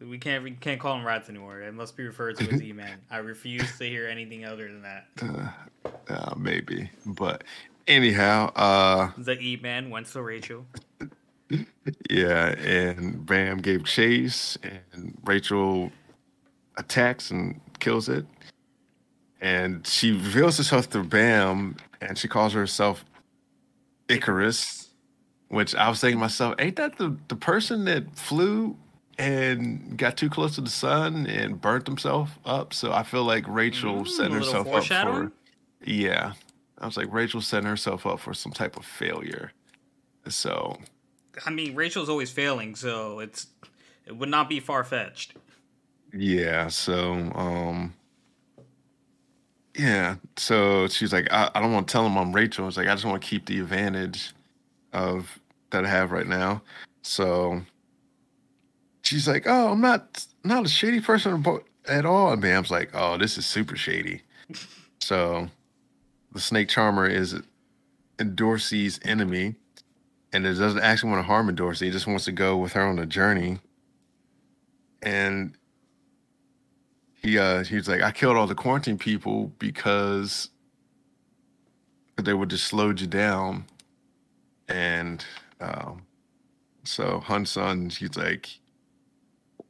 [0.00, 1.60] We can't we can't call them rats anymore.
[1.60, 3.00] It must be referred to as E-Man.
[3.10, 5.06] I refuse to hear anything other than that.
[5.82, 7.42] Uh, uh, maybe, but
[7.86, 10.66] anyhow, uh, the E-Man went to Rachel.
[12.10, 15.90] yeah, and Bam gave chase, and Rachel
[16.76, 18.26] attacks and kills it,
[19.40, 23.04] and she reveals herself to Bam, and she calls herself
[24.08, 24.79] Icarus
[25.50, 28.76] which I was thinking to myself, ain't that the, the person that flew
[29.18, 32.72] and got too close to the sun and burnt himself up?
[32.72, 35.32] So I feel like Rachel Mm, set herself up for
[35.84, 36.32] yeah.
[36.78, 39.52] I was like Rachel setting herself up for some type of failure.
[40.28, 40.78] So
[41.44, 43.48] I mean, Rachel's always failing, so it's
[44.06, 45.34] it would not be far fetched.
[46.14, 47.94] yeah, so um
[49.76, 52.68] yeah, so she's like, I, I don't want to tell him I'm Rachel.
[52.68, 54.32] It's like I just want to keep the advantage
[54.92, 55.38] of
[55.70, 56.62] that I have right now.
[57.02, 57.62] So
[59.02, 61.44] she's like, "Oh, I'm not not a shady person
[61.86, 64.22] at all." And Bam's like, "Oh, this is super shady."
[65.00, 65.48] so
[66.32, 67.34] the snake charmer is
[68.34, 69.54] Dorsey's enemy,
[70.32, 71.88] and it doesn't actually want to harm Dorsey.
[71.88, 73.58] It just wants to go with her on a journey.
[75.02, 75.56] And
[77.22, 80.50] he uh he's like, "I killed all the quarantine people because
[82.16, 83.64] they would just slowed you down."
[84.70, 85.24] And
[85.60, 86.02] um,
[86.84, 88.48] so Hun Sun, he's like,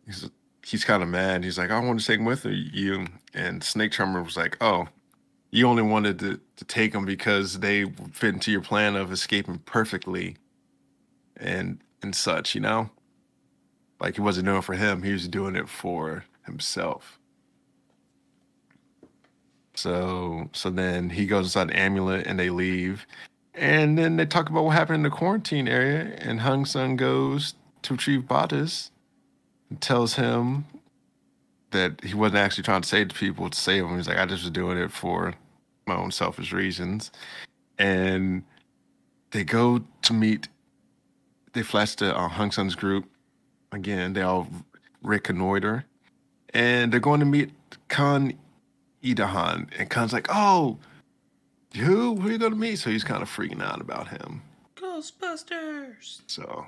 [0.06, 0.30] he's
[0.64, 1.44] he's kind of mad.
[1.44, 3.06] He's like, I want to take him with you.
[3.34, 4.88] And Snake Charmer was like, Oh,
[5.50, 9.58] you only wanted to, to take him because they fit into your plan of escaping
[9.60, 10.36] perfectly,
[11.36, 12.90] and and such, you know.
[14.00, 17.18] Like he wasn't doing it for him; he was doing it for himself.
[19.74, 23.06] So so then he goes inside the amulet and they leave.
[23.54, 26.16] And then they talk about what happened in the quarantine area.
[26.18, 28.90] And Hung Sun goes to retrieve Bottas
[29.68, 30.64] and tells him
[31.70, 33.96] that he wasn't actually trying to save the people to save them.
[33.96, 35.34] He's like, I just was doing it for
[35.86, 37.10] my own selfish reasons.
[37.78, 38.44] And
[39.30, 40.48] they go to meet,
[41.52, 43.04] they flash to uh, Hung Sun's group.
[43.72, 44.48] Again, they all
[45.02, 45.84] reconnoiter.
[46.52, 47.50] And they're going to meet
[47.88, 48.36] Khun
[49.02, 49.68] Eduan.
[49.78, 50.78] And Khun's like, oh,
[51.74, 52.16] who?
[52.16, 52.76] Who are you going to meet?
[52.76, 54.42] So he's kind of freaking out about him.
[54.76, 56.22] Ghostbusters.
[56.26, 56.66] So,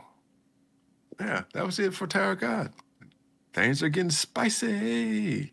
[1.21, 2.73] yeah, that was it for Tower God.
[3.53, 5.53] Things are getting spicy.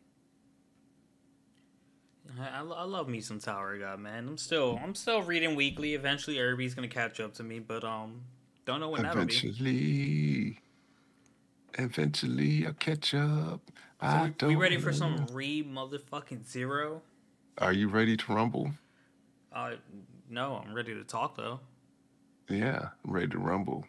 [2.39, 4.27] I, I love me some Tower God, man.
[4.27, 5.93] I'm still I'm still reading weekly.
[5.93, 8.21] Eventually, Irby's gonna catch up to me, but um,
[8.65, 9.33] don't know when that'll be.
[9.35, 10.59] Eventually,
[11.77, 13.61] eventually I'll catch up.
[13.99, 17.01] I So don't we, we ready for some re motherfucking zero?
[17.57, 18.71] Are you ready to rumble?
[19.53, 19.71] Uh,
[20.29, 21.59] no, I'm ready to talk though.
[22.49, 23.85] Yeah, I'm ready to rumble.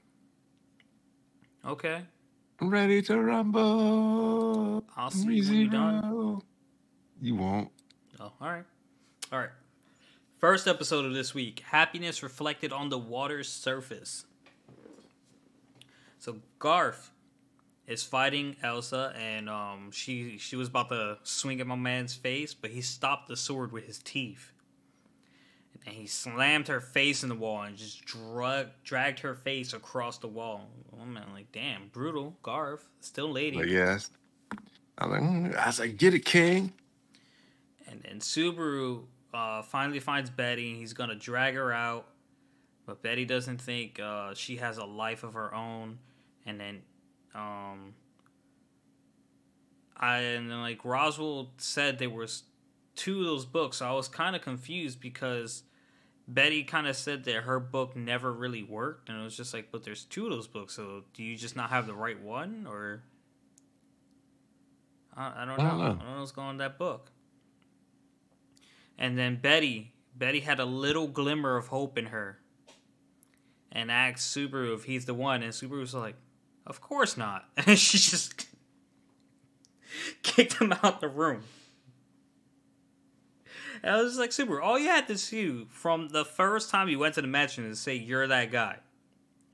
[1.65, 2.03] Okay,
[2.61, 4.85] I'm ready to rumble.
[4.97, 6.43] I'll see you when you're done.
[7.21, 7.71] You won't.
[8.19, 8.65] Oh, all right.
[9.33, 9.51] All right.
[10.39, 14.25] First episode of this week Happiness reflected on the water's surface.
[16.19, 17.11] So, Garth
[17.87, 22.53] is fighting Elsa, and um, she, she was about to swing at my man's face,
[22.53, 24.53] but he stopped the sword with his teeth.
[25.87, 30.19] And he slammed her face in the wall and just drug, dragged her face across
[30.19, 30.69] the wall.
[31.01, 32.37] Oh, man, like, damn, brutal.
[32.43, 33.57] Garth, still lady.
[33.57, 34.11] But yes.
[34.99, 35.57] I was like, mm.
[35.57, 36.73] I was like, get it, King.
[37.89, 42.07] And then Subaru uh, finally finds Betty, and he's gonna drag her out.
[42.87, 45.99] But Betty doesn't think uh, she has a life of her own.
[46.47, 46.83] And then,
[47.35, 47.95] um,
[49.97, 52.45] I and then like Roswaal said there was
[52.97, 53.79] two of those books.
[53.79, 55.63] So I was kind of confused because
[56.33, 59.73] Betty kind of said that her book never really worked, and it was just like,
[59.73, 60.75] but there's two of those books.
[60.75, 63.03] So do you just not have the right one, or?
[65.17, 65.65] I, I don't know.
[65.65, 66.15] I I don't know.
[66.15, 67.11] know what's going on that book.
[68.97, 72.39] And then Betty, Betty had a little glimmer of hope in her,
[73.73, 76.15] and asked Subaru if he's the one, and Subaru was like,
[76.65, 78.47] "Of course not," and she just
[80.23, 81.43] kicked him out the room.
[83.83, 86.99] And I was like, Subaru, all you had to do from the first time you
[86.99, 88.77] went to the mansion is say you're that guy,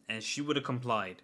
[0.08, 1.22] and she would have complied.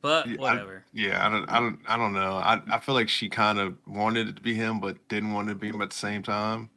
[0.00, 0.84] But Yeah, I- whatever.
[0.92, 2.34] Yeah, I don't, I don't, I don't know.
[2.36, 5.48] I, I feel like she kind of wanted it to be him, but didn't want
[5.50, 6.70] it to be him at the same time.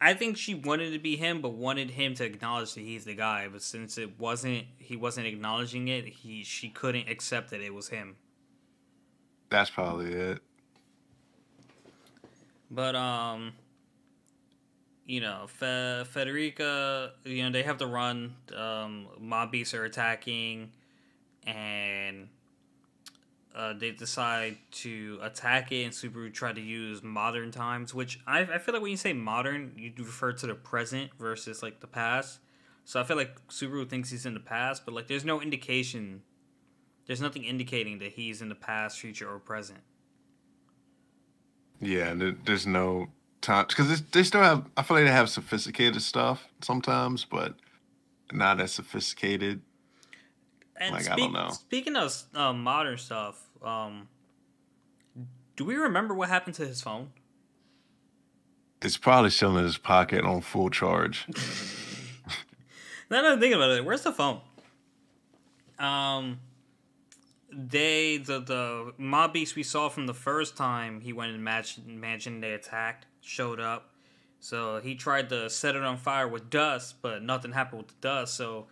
[0.00, 3.14] I think she wanted to be him, but wanted him to acknowledge that he's the
[3.14, 3.46] guy.
[3.48, 6.06] But since it wasn't, he wasn't acknowledging it.
[6.06, 8.16] He she couldn't accept that it was him.
[9.48, 10.40] That's probably it.
[12.72, 13.52] But um,
[15.04, 18.34] you know, Fe- Frederica, you know, they have to run.
[18.56, 20.72] Um, mob beasts are attacking,
[21.46, 22.28] and
[23.54, 25.84] uh, they decide to attack it.
[25.84, 29.12] And Subaru tried to use modern times, which I I feel like when you say
[29.12, 32.38] modern, you refer to the present versus like the past.
[32.86, 36.22] So I feel like Subaru thinks he's in the past, but like there's no indication.
[37.06, 39.80] There's nothing indicating that he's in the past, future, or present.
[41.82, 43.08] Yeah, there, there's no
[43.40, 44.64] time because they still have.
[44.76, 47.54] I feel like they have sophisticated stuff sometimes, but
[48.32, 49.60] not as sophisticated.
[50.76, 51.50] And Like, I don't know.
[51.50, 54.08] Speaking of uh, modern stuff, um,
[55.56, 57.10] do we remember what happened to his phone?
[58.80, 61.26] It's probably still in his pocket on full charge.
[63.12, 64.40] Now that I'm thinking about it, where's the phone?
[65.78, 66.40] Um,
[67.52, 71.78] they the the mob beast we saw from the first time he went in Mathers
[71.86, 73.90] mansion they attacked showed up,
[74.40, 78.00] so he tried to set it on fire with dust, but nothing happened with the
[78.00, 78.34] dust.
[78.34, 78.66] So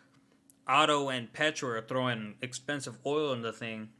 [0.66, 3.90] Otto and Petra are throwing expensive oil in the thing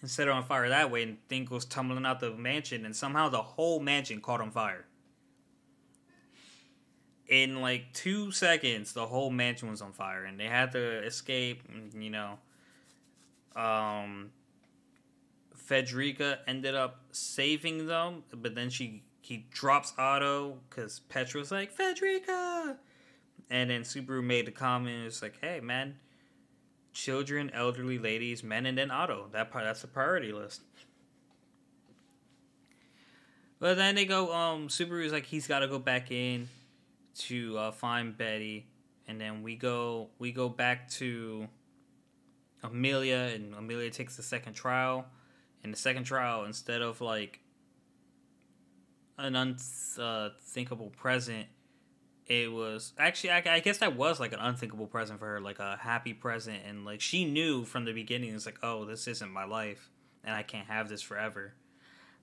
[0.00, 2.94] and set it on fire that way, and thing goes tumbling out the mansion, and
[2.94, 4.84] somehow the whole mansion caught on fire.
[7.28, 11.62] In like two seconds, the whole mansion was on fire, and they had to escape.
[11.68, 12.38] and, You know,
[13.56, 14.30] um,
[15.54, 21.70] Frederica ended up saving them, but then she he drops Otto because Petra was like
[21.70, 22.76] Frederica,
[23.50, 25.06] and then Subaru made the comment.
[25.06, 25.96] It's like, hey man,
[26.92, 29.28] children, elderly ladies, men, and then Otto.
[29.32, 30.62] That part that's the priority list.
[33.58, 34.34] But then they go.
[34.34, 36.48] Um, Subaru's like he's got to go back in
[37.18, 38.66] to uh, find Betty,
[39.06, 40.10] and then we go.
[40.18, 41.48] We go back to
[42.62, 45.06] Amelia, and Amelia takes the second trial.
[45.64, 47.40] In the second trial, instead of like
[49.18, 51.46] an unthinkable present.
[52.26, 55.58] It was actually, I, I guess that was like an unthinkable present for her, like
[55.58, 59.30] a happy present, and like she knew from the beginning, it's like, oh, this isn't
[59.30, 59.90] my life,
[60.24, 61.54] and I can't have this forever.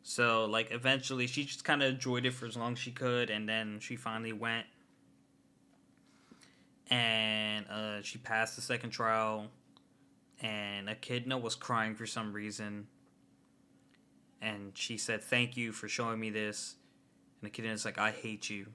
[0.04, 3.30] So like eventually, she just kind of enjoyed it for as long as she could,
[3.30, 4.66] and then she finally went,
[6.90, 9.48] and uh, she passed the second trial,
[10.42, 12.88] and Echidna was crying for some reason
[14.42, 16.76] and she said, "Thank you for showing me this."
[17.42, 18.68] And is like, "I hate you,"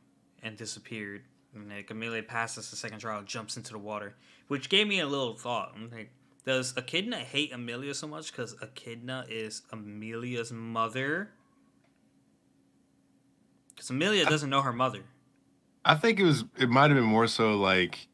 [0.42, 1.24] and disappeared.
[1.54, 4.16] And like Amelia passes the second trial, jumps into the water,
[4.48, 5.72] which gave me a little thought.
[5.74, 6.10] I'm like,
[6.44, 11.30] does Echidna hate Amelia so much because Echidna is Amelia's mother?
[13.68, 15.04] Because Amelia doesn't know her mother.
[15.84, 16.44] I think it was.
[16.58, 18.08] It might have been more so like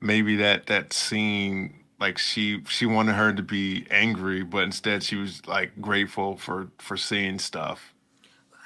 [0.00, 5.16] maybe that that scene like she she wanted her to be angry, but instead she
[5.16, 7.94] was like grateful for for seeing stuff.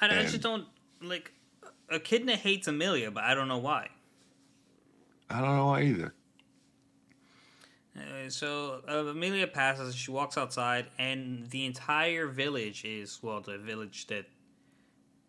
[0.01, 0.66] I, I just don't
[1.03, 1.32] like.
[1.91, 3.89] Echidna hates Amelia, but I don't know why.
[5.28, 6.14] I don't know why either.
[7.97, 9.95] Uh, so uh, Amelia passes.
[9.95, 14.26] She walks outside, and the entire village is well, the village that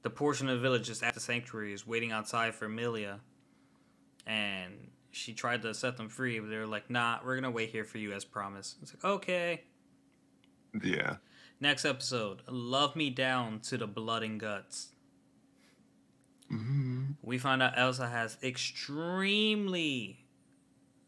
[0.03, 3.19] the portion of the village that's at the sanctuary is waiting outside for Amelia,
[4.25, 4.73] and
[5.16, 7.86] she tried to set them free, but they were like, "Nah, we're gonna wait here
[7.86, 9.63] for you as promised." It's like, okay.
[10.84, 11.18] Yeah.
[11.61, 14.89] Next episode, love me down to the blood and guts.
[16.51, 17.03] Mm-hmm.
[17.22, 20.26] We find out Elsa has extremely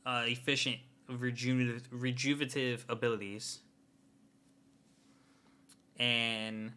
[0.06, 0.78] uh, efficient
[1.10, 3.60] rejuvenative, rejuvenative abilities,
[5.98, 6.72] and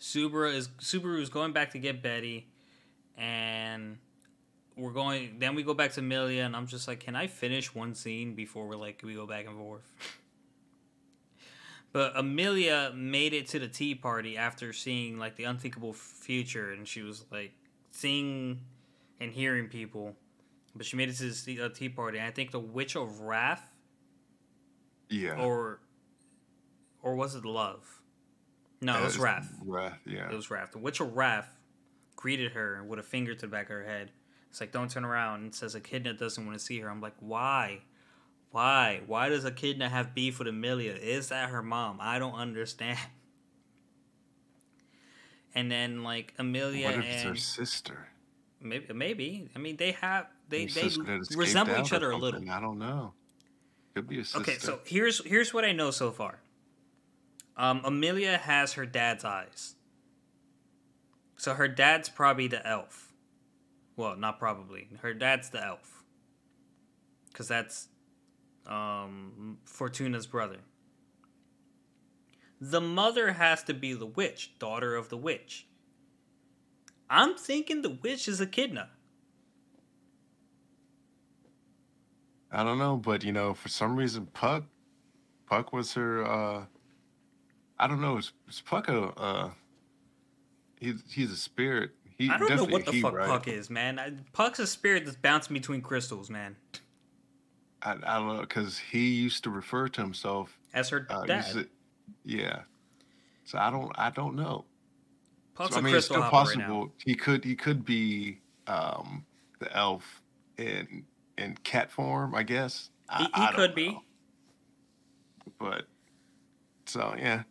[0.00, 2.48] Subaru is Subaru is going back to get Betty,
[3.18, 3.98] and
[4.76, 7.74] we're going then we go back to Amelia and I'm just like, can I finish
[7.74, 9.92] one scene before we're like we go back and forth?
[11.92, 16.88] but Amelia made it to the tea party after seeing like the unthinkable future and
[16.88, 17.52] she was like
[17.92, 18.60] seeing
[19.20, 20.14] and hearing people.
[20.76, 22.18] But she made it to the uh, tea party.
[22.18, 23.64] And I think the Witch of Wrath.
[25.08, 25.40] Yeah.
[25.40, 25.78] Or
[27.00, 28.00] or was it love?
[28.80, 29.54] No, it was Wrath.
[29.64, 30.28] Wrath, yeah.
[30.28, 30.72] It was Wrath.
[30.72, 31.48] The Witch of Wrath
[32.16, 34.10] greeted her with a finger to the back of her head
[34.54, 35.42] it's like, don't turn around.
[35.42, 36.88] And says Echidna doesn't want to see her.
[36.88, 37.80] I'm like, why?
[38.52, 39.00] Why?
[39.04, 40.92] Why does Echidna have beef with Amelia?
[40.92, 41.98] Is that her mom?
[42.00, 43.00] I don't understand.
[45.56, 48.08] And then like Amelia what if and it's her sister?
[48.60, 49.48] Maybe, maybe.
[49.56, 50.90] I mean, they have they they
[51.36, 52.48] resemble each other a little.
[52.48, 53.12] I don't know.
[53.94, 54.40] Could be a sister.
[54.40, 56.40] Okay, so here's here's what I know so far.
[57.56, 59.74] Um, Amelia has her dad's eyes.
[61.36, 63.03] So her dad's probably the elf.
[63.96, 64.88] Well, not probably.
[65.02, 66.02] Her dad's the elf.
[67.28, 67.88] Because that's
[68.66, 70.58] um, Fortuna's brother.
[72.60, 75.66] The mother has to be the witch, daughter of the witch.
[77.10, 78.88] I'm thinking the witch is Echidna.
[82.50, 84.64] I don't know, but you know, for some reason, Puck,
[85.46, 86.24] Puck was her.
[86.24, 86.64] uh
[87.78, 88.16] I don't know.
[88.18, 89.08] Is, is Puck a?
[89.18, 89.50] Uh,
[90.78, 91.90] he's he's a spirit.
[92.18, 93.26] He I don't know what the he, fuck right?
[93.26, 93.98] Puck is, man.
[93.98, 96.56] I, Puck's a spirit that's bouncing between crystals, man.
[97.82, 101.44] I, I don't know because he used to refer to himself as her uh, dad.
[101.52, 101.68] To,
[102.24, 102.60] yeah.
[103.44, 103.92] So I don't.
[103.96, 104.64] I don't know.
[105.54, 106.82] Puck's so, I mean, it's still possible.
[106.82, 107.44] Right he could.
[107.44, 109.24] He could be um,
[109.58, 110.22] the elf
[110.56, 111.04] in
[111.36, 112.34] in cat form.
[112.34, 112.90] I guess.
[113.18, 113.74] He, he could know.
[113.74, 113.98] be.
[115.58, 115.86] But
[116.86, 117.42] so yeah,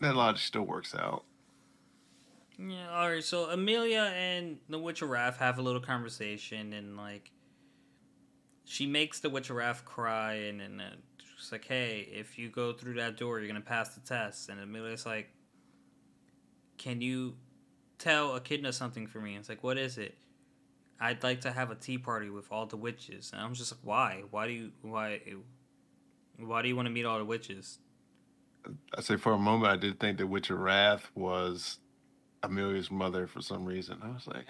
[0.00, 1.24] that logic still works out.
[2.68, 3.24] Yeah, all right.
[3.24, 7.32] So Amelia and the Witch of Wrath have a little conversation, and like,
[8.64, 10.84] she makes the Witch of Wrath cry, and and uh,
[11.38, 14.60] she's like, "Hey, if you go through that door, you're gonna pass the test." And
[14.60, 15.30] Amelia's like,
[16.76, 17.36] "Can you
[17.98, 20.18] tell Echidna something for me?" And it's like, "What is it?"
[21.00, 23.80] I'd like to have a tea party with all the witches, and I'm just like,
[23.82, 24.24] "Why?
[24.30, 25.20] Why do you why?"
[26.36, 27.78] Why do you want to meet all the witches?
[28.94, 31.78] I say for a moment I did think the Witch of Wrath was
[32.42, 33.98] Amelia's mother for some reason.
[34.02, 34.46] I was like,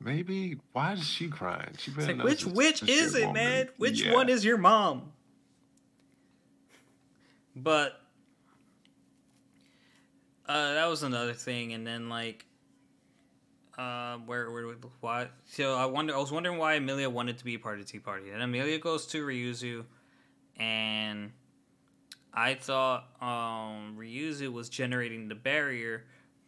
[0.00, 1.74] maybe why is she crying?
[1.78, 3.34] She like, which which is it, woman.
[3.34, 3.68] man?
[3.76, 4.12] Which yeah.
[4.12, 5.12] one is your mom?
[7.56, 8.00] But
[10.46, 12.44] uh, that was another thing, and then like,
[13.78, 14.66] uh, where where
[15.00, 15.28] why?
[15.46, 16.14] So I wonder.
[16.14, 18.78] I was wondering why Amelia wanted to be a part of Tea Party, and Amelia
[18.78, 19.84] goes to Ryuzu,
[20.56, 21.32] and
[22.32, 26.04] I thought um, Ryuzu was generating the barrier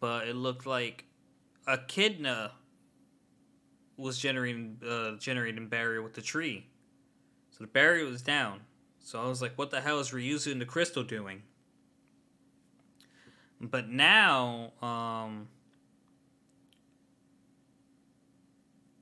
[0.07, 1.05] but it looked like
[1.67, 2.53] Echidna
[3.97, 6.65] was generating uh, generating barrier with the tree.
[7.51, 8.61] So the barrier was down.
[9.01, 11.43] So I was like, what the hell is Ryuzu and the crystal doing?
[13.61, 15.49] But now, um,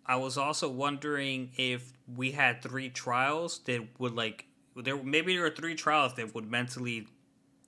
[0.07, 5.44] I was also wondering if we had three trials that would like there maybe there
[5.44, 7.09] are three trials that would mentally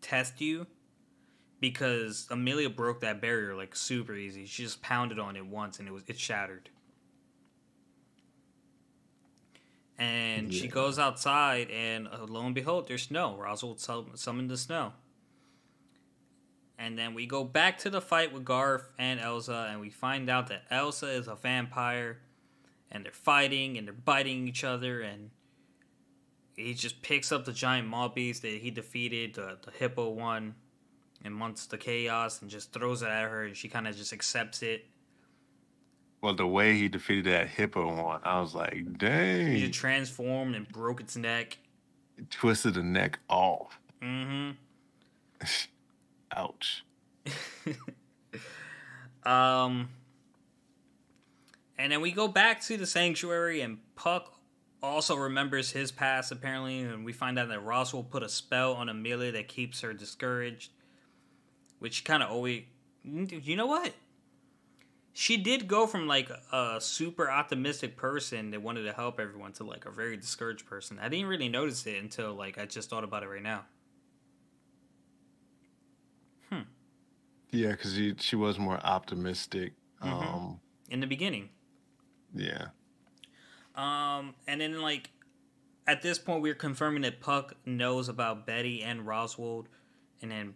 [0.00, 0.66] test you
[1.60, 4.46] because Amelia broke that barrier like super easy.
[4.46, 6.70] She just pounded on it once and it was it shattered.
[9.98, 10.60] And yeah.
[10.60, 13.38] she goes outside and uh, lo and behold, there's snow.
[13.40, 13.78] Roswaal
[14.18, 14.92] summoned the snow.
[16.78, 20.28] And then we go back to the fight with Garth and Elsa, and we find
[20.28, 22.18] out that Elsa is a vampire,
[22.90, 25.30] and they're fighting and they're biting each other, and
[26.54, 30.54] he just picks up the giant mob beast that he defeated, the, the hippo one,
[31.24, 34.62] amongst the chaos, and just throws it at her, and she kind of just accepts
[34.62, 34.86] it.
[36.20, 39.52] Well, the way he defeated that hippo one, I was like, dang.
[39.52, 41.58] He just transformed and broke its neck.
[42.30, 43.78] twisted the neck off.
[44.02, 44.52] Mm-hmm.
[46.36, 46.84] Ouch.
[49.24, 49.88] um,
[51.78, 54.32] and then we go back to the sanctuary, and Puck
[54.82, 58.88] also remembers his past apparently, and we find out that Roswaal put a spell on
[58.88, 60.72] Amelia that keeps her discouraged,
[61.78, 62.64] which kind of always.
[63.04, 63.92] You know what?
[65.12, 69.64] She did go from like a super optimistic person that wanted to help everyone to
[69.64, 70.98] like a very discouraged person.
[71.00, 73.64] I didn't really notice it until like I just thought about it right now.
[76.50, 76.62] Hmm.
[77.50, 79.72] Yeah, because she was more optimistic
[80.02, 80.12] mm-hmm.
[80.12, 80.60] um,
[80.90, 81.48] in the beginning.
[82.34, 82.66] Yeah.
[83.74, 85.10] Um, and then like
[85.86, 89.66] at this point, we're confirming that Puck knows about Betty and Roswaal,
[90.20, 90.54] and then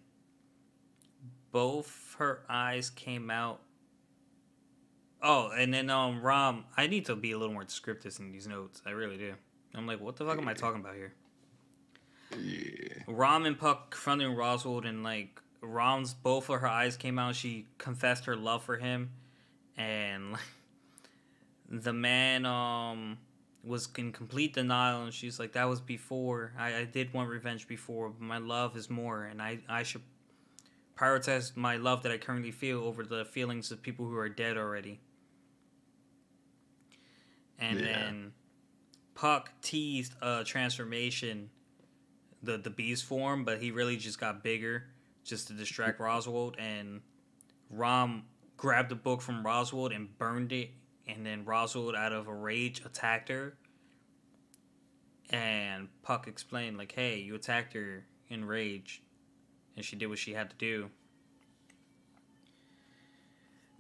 [1.53, 3.61] both her eyes came out.
[5.23, 8.47] Oh, and then um, Ram, I need to be a little more descriptive in these
[8.47, 8.81] notes.
[8.87, 9.35] I really do.
[9.75, 11.13] I'm like, what the fuck am I talking about here?
[12.39, 13.03] Yeah.
[13.07, 17.35] Ram and Puck confronting Roswaal, and like Ram's both of her eyes came out.
[17.35, 19.11] She confessed her love for him,
[19.77, 20.41] and like
[21.71, 23.19] the man um
[23.63, 27.69] was in complete denial and she's like that was before I, I did want revenge
[27.69, 30.01] before but my love is more and I, I should
[30.97, 34.57] prioritize my love that I currently feel over the feelings of people who are dead
[34.57, 35.01] already.
[37.59, 37.87] And yeah.
[37.87, 38.33] then
[39.15, 41.51] Puck teased a transformation,
[42.43, 44.85] the the beast form, but he really just got bigger
[45.25, 47.03] just to distract Roswaal and
[47.69, 48.25] Ram
[48.57, 50.71] grabbed a book from Roswaal and burned it
[51.15, 53.55] and then Roswaal, out of a rage, attacked her.
[55.31, 59.03] And Puck explained, like, hey, you attacked her in rage.
[59.81, 60.91] And she did what she had to do.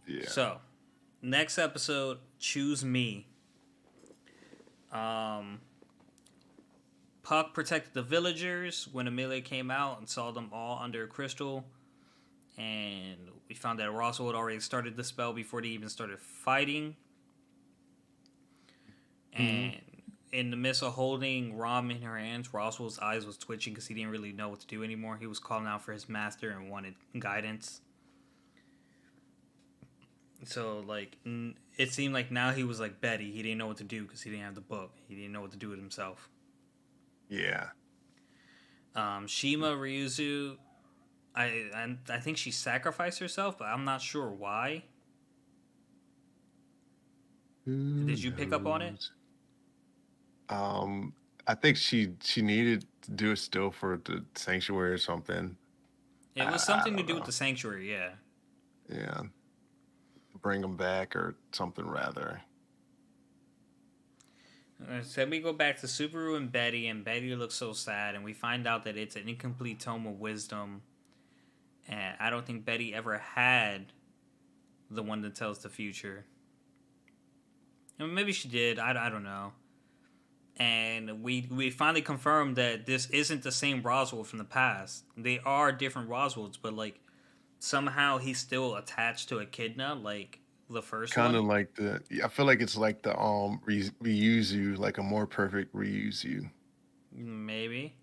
[0.06, 0.26] Yeah.
[0.28, 0.56] So,
[1.20, 3.26] next episode, Choose Me.
[4.90, 5.60] Um,
[7.22, 11.66] Puck protected the villagers when Amelia came out and saw them all under a crystal.
[12.56, 13.18] And
[13.50, 16.96] we found that Roswaal had already started the spell before they even started fighting.
[19.38, 19.42] Mm-hmm.
[19.42, 19.80] And
[20.32, 23.94] in the midst of holding Ram in her hands, Roswaal's eyes was twitching because he
[23.94, 25.16] didn't really know what to do anymore.
[25.18, 27.80] He was calling out for his master and wanted guidance.
[30.44, 31.16] So like,
[31.76, 33.32] it seemed like now he was like Betty.
[33.32, 34.92] He didn't know what to do because he didn't have the book.
[35.08, 36.28] He didn't know what to do with himself.
[37.28, 37.68] Yeah.
[38.94, 40.56] Um, Shima Ryuzu,
[41.34, 44.84] I, I I think she sacrificed herself, but I'm not sure why.
[47.64, 49.10] Who Did you pick up on it?
[50.50, 51.14] Um,
[51.46, 55.56] I think she she needed to do it still for the sanctuary or something.
[56.34, 57.14] It was something to do know.
[57.16, 58.10] with the sanctuary, yeah.
[58.88, 59.22] Yeah.
[60.42, 62.40] Bring them back or something rather.
[65.02, 68.32] So we go back to Subaru and Betty, and Betty looks so sad, and we
[68.32, 70.82] find out that it's an incomplete tome of wisdom.
[71.86, 73.92] And I don't think Betty ever had
[74.90, 76.24] the one that tells the future.
[77.98, 78.78] I mean, maybe she did.
[78.78, 79.52] I, I don't know
[80.60, 85.04] and we we finally confirmed that this isn't the same Roswaal from the past.
[85.16, 87.00] They are different Roswaals, but like
[87.58, 92.46] somehow he's still attached to Echidna, like the first kind of like the i feel
[92.46, 96.48] like it's like the um re- Ryuzu like a more perfect Ryuzu.
[97.12, 97.96] maybe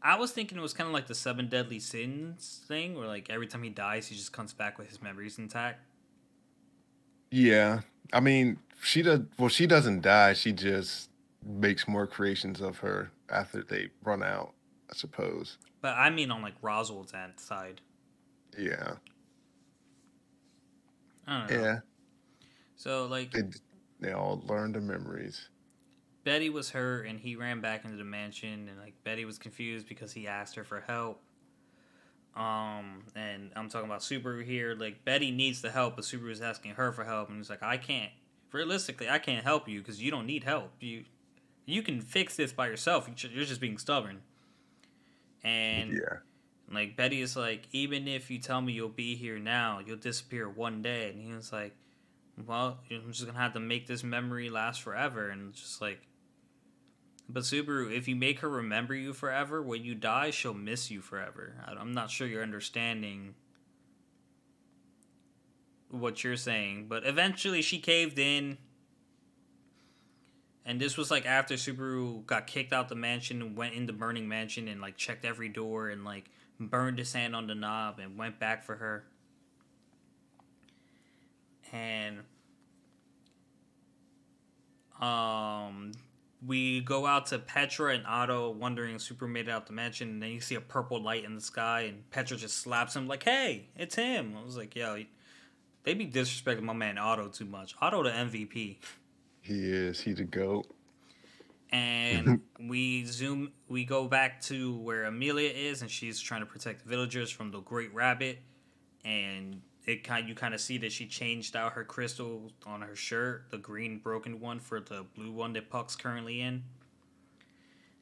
[0.00, 3.28] i was thinking it was kind of like the seven deadly sins thing where like
[3.28, 5.80] every time he dies he just comes back with his memories intact
[7.34, 7.80] yeah.
[8.12, 10.34] I mean she does well she doesn't die.
[10.34, 11.10] She just
[11.44, 14.54] makes more creations of her after they run out
[14.90, 15.58] i suppose.
[15.82, 17.80] But i mean on like Roswaal's end side.
[18.56, 18.94] Yeah.
[21.26, 21.78] Yeah.
[22.76, 23.42] So like they,
[24.00, 25.48] they all learned the memories.
[26.22, 29.88] Betty was hurt and he ran back into the mansion and like betty was confused
[29.88, 31.20] because he asked her for help
[32.36, 34.74] Um, and I'm talking about Subaru here.
[34.74, 37.62] Like Betty needs the help, but Subaru is asking her for help, and he's like,
[37.62, 38.10] I can't.
[38.52, 40.72] Realistically, I can't help you because you don't need help.
[40.80, 41.04] You
[41.66, 43.08] you can fix this by yourself.
[43.08, 44.20] You're just being stubborn.
[45.42, 46.18] And Yeah.
[46.70, 50.48] like Betty is like, even if you tell me you'll be here now, you'll disappear
[50.48, 51.10] one day.
[51.10, 51.74] And he was like,
[52.46, 55.28] well, I'm just gonna have to make this memory last forever.
[55.28, 56.00] And just like,
[57.28, 61.00] but Subaru, if you make her remember you forever, when you die, she'll miss you
[61.00, 61.54] forever.
[61.66, 63.34] I'm not sure you're understanding
[65.90, 68.58] what you're saying, but eventually she caved in.
[70.66, 73.92] And this was like after Subaru got kicked out the mansion and went in the
[73.92, 77.98] burning mansion and like checked every door and like burned his hand on the knob
[77.98, 79.04] and went back for her.
[81.72, 82.20] And
[85.00, 85.92] um
[86.46, 90.08] we go out to Petra and Otto wondering if Super made it out the mansion
[90.10, 93.06] and then you see a purple light in the sky and Petra just slaps him
[93.06, 94.34] like, Hey, it's him.
[94.38, 95.02] I was like, yo,
[95.84, 97.74] they be disrespecting my man Otto too much.
[97.80, 98.76] Otto the MVP
[99.42, 100.00] He is.
[100.00, 100.66] He's a goat.
[101.70, 106.82] and we zoom we go back to where Emilia is and she's trying to protect
[106.84, 108.38] the villagers from the great rabbit
[109.04, 112.96] and it kind you kind of see that she changed out her crystal on her
[112.96, 116.62] shirt the green broken one for the blue one that puck's currently in.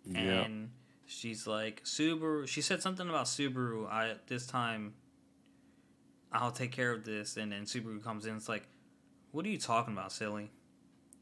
[0.07, 0.43] Yeah.
[0.45, 0.71] and
[1.07, 4.95] she's like subaru she said something about subaru i this time
[6.33, 8.67] i'll take care of this and then subaru comes in it's like
[9.31, 10.51] what are you talking about silly?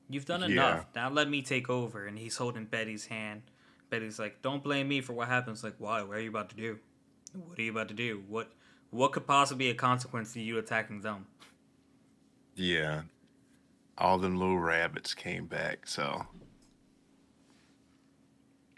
[0.09, 0.47] You've done Yeah.
[0.49, 0.87] enough.
[0.97, 2.07] Now let me take over.
[2.07, 3.43] And he's holding betty's hand.
[3.89, 5.63] Betty's like don't blame me for what happens.
[5.63, 6.03] Like why?
[6.03, 6.81] What are you about to do?
[7.47, 8.25] What are you about to do?
[8.27, 8.51] What
[8.91, 11.27] what could possibly be a consequence to you attacking them
[12.55, 13.03] Yeah.
[13.99, 16.27] All them little rabbits came back, so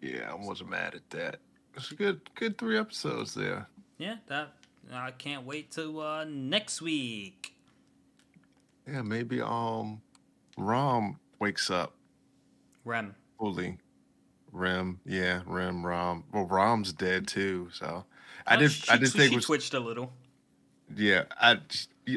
[0.00, 1.36] yeah, I wasn't mad at that.
[1.76, 3.68] It's a good good three episodes there.
[3.98, 4.54] yeah that
[4.92, 7.54] i can't wait to uh next week
[8.86, 10.02] Yeah, maybe um
[10.58, 11.94] Ram wakes up
[12.84, 13.78] rem fully.
[14.54, 16.24] Rem, yeah, Rem, Ram.
[16.30, 18.04] Well, Ram's dead too, so
[18.47, 18.72] I Uh, did.
[18.72, 20.12] she, I she think it was twitched a little
[20.97, 21.24] yeah.
[21.40, 21.59] I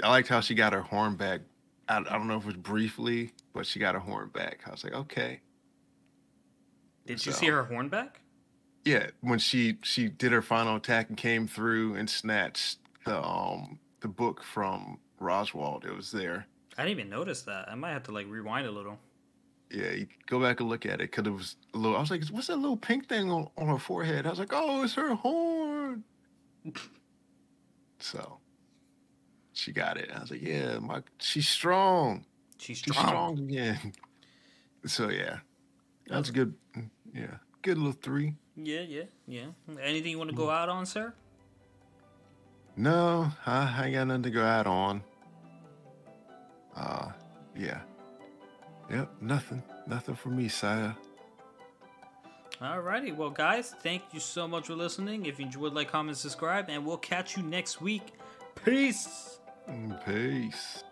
[0.03, 1.41] I liked how she got her horn back.
[1.87, 4.61] I, I don't know if it was briefly, but she got her horn back.
[4.65, 5.39] I was like, okay,
[7.05, 8.21] did you see her horn back
[8.85, 9.07] yeah.
[9.21, 14.07] When she she did her final attack and came through and snatched the um the
[14.07, 16.45] book from Roswaal, it was there.
[16.77, 17.69] I didn't even notice that.
[17.69, 18.99] I might have to like rewind a little.
[19.71, 21.97] Yeah, you go back and look at it because it was a little.
[21.97, 24.27] I was like, what's that little pink thing on, on her forehead?
[24.27, 25.64] I was like, oh, it's her horn.
[27.99, 28.37] So
[29.53, 30.09] she got it.
[30.15, 32.25] I was like, yeah, my she's strong.
[32.57, 33.07] She's She's strong.
[33.07, 33.93] strong again.
[34.87, 35.39] So yeah,
[36.07, 36.53] that's good.
[37.11, 38.35] Yeah, good little three.
[38.55, 39.45] Yeah, yeah, yeah.
[39.81, 41.11] Anything you want to go out on, sir?
[42.77, 45.03] No, I, I ain't got nothing to go out on.
[46.75, 47.09] Uh,
[47.57, 47.79] yeah.
[48.91, 49.63] Yep, nothing.
[49.87, 50.95] Nothing for me, sire.
[52.61, 55.25] Alrighty, well, guys, thank you so much for listening.
[55.25, 58.13] If you enjoyed, like, comment, subscribe, and we'll catch you next week.
[58.63, 59.39] Peace.
[60.05, 60.83] Peace.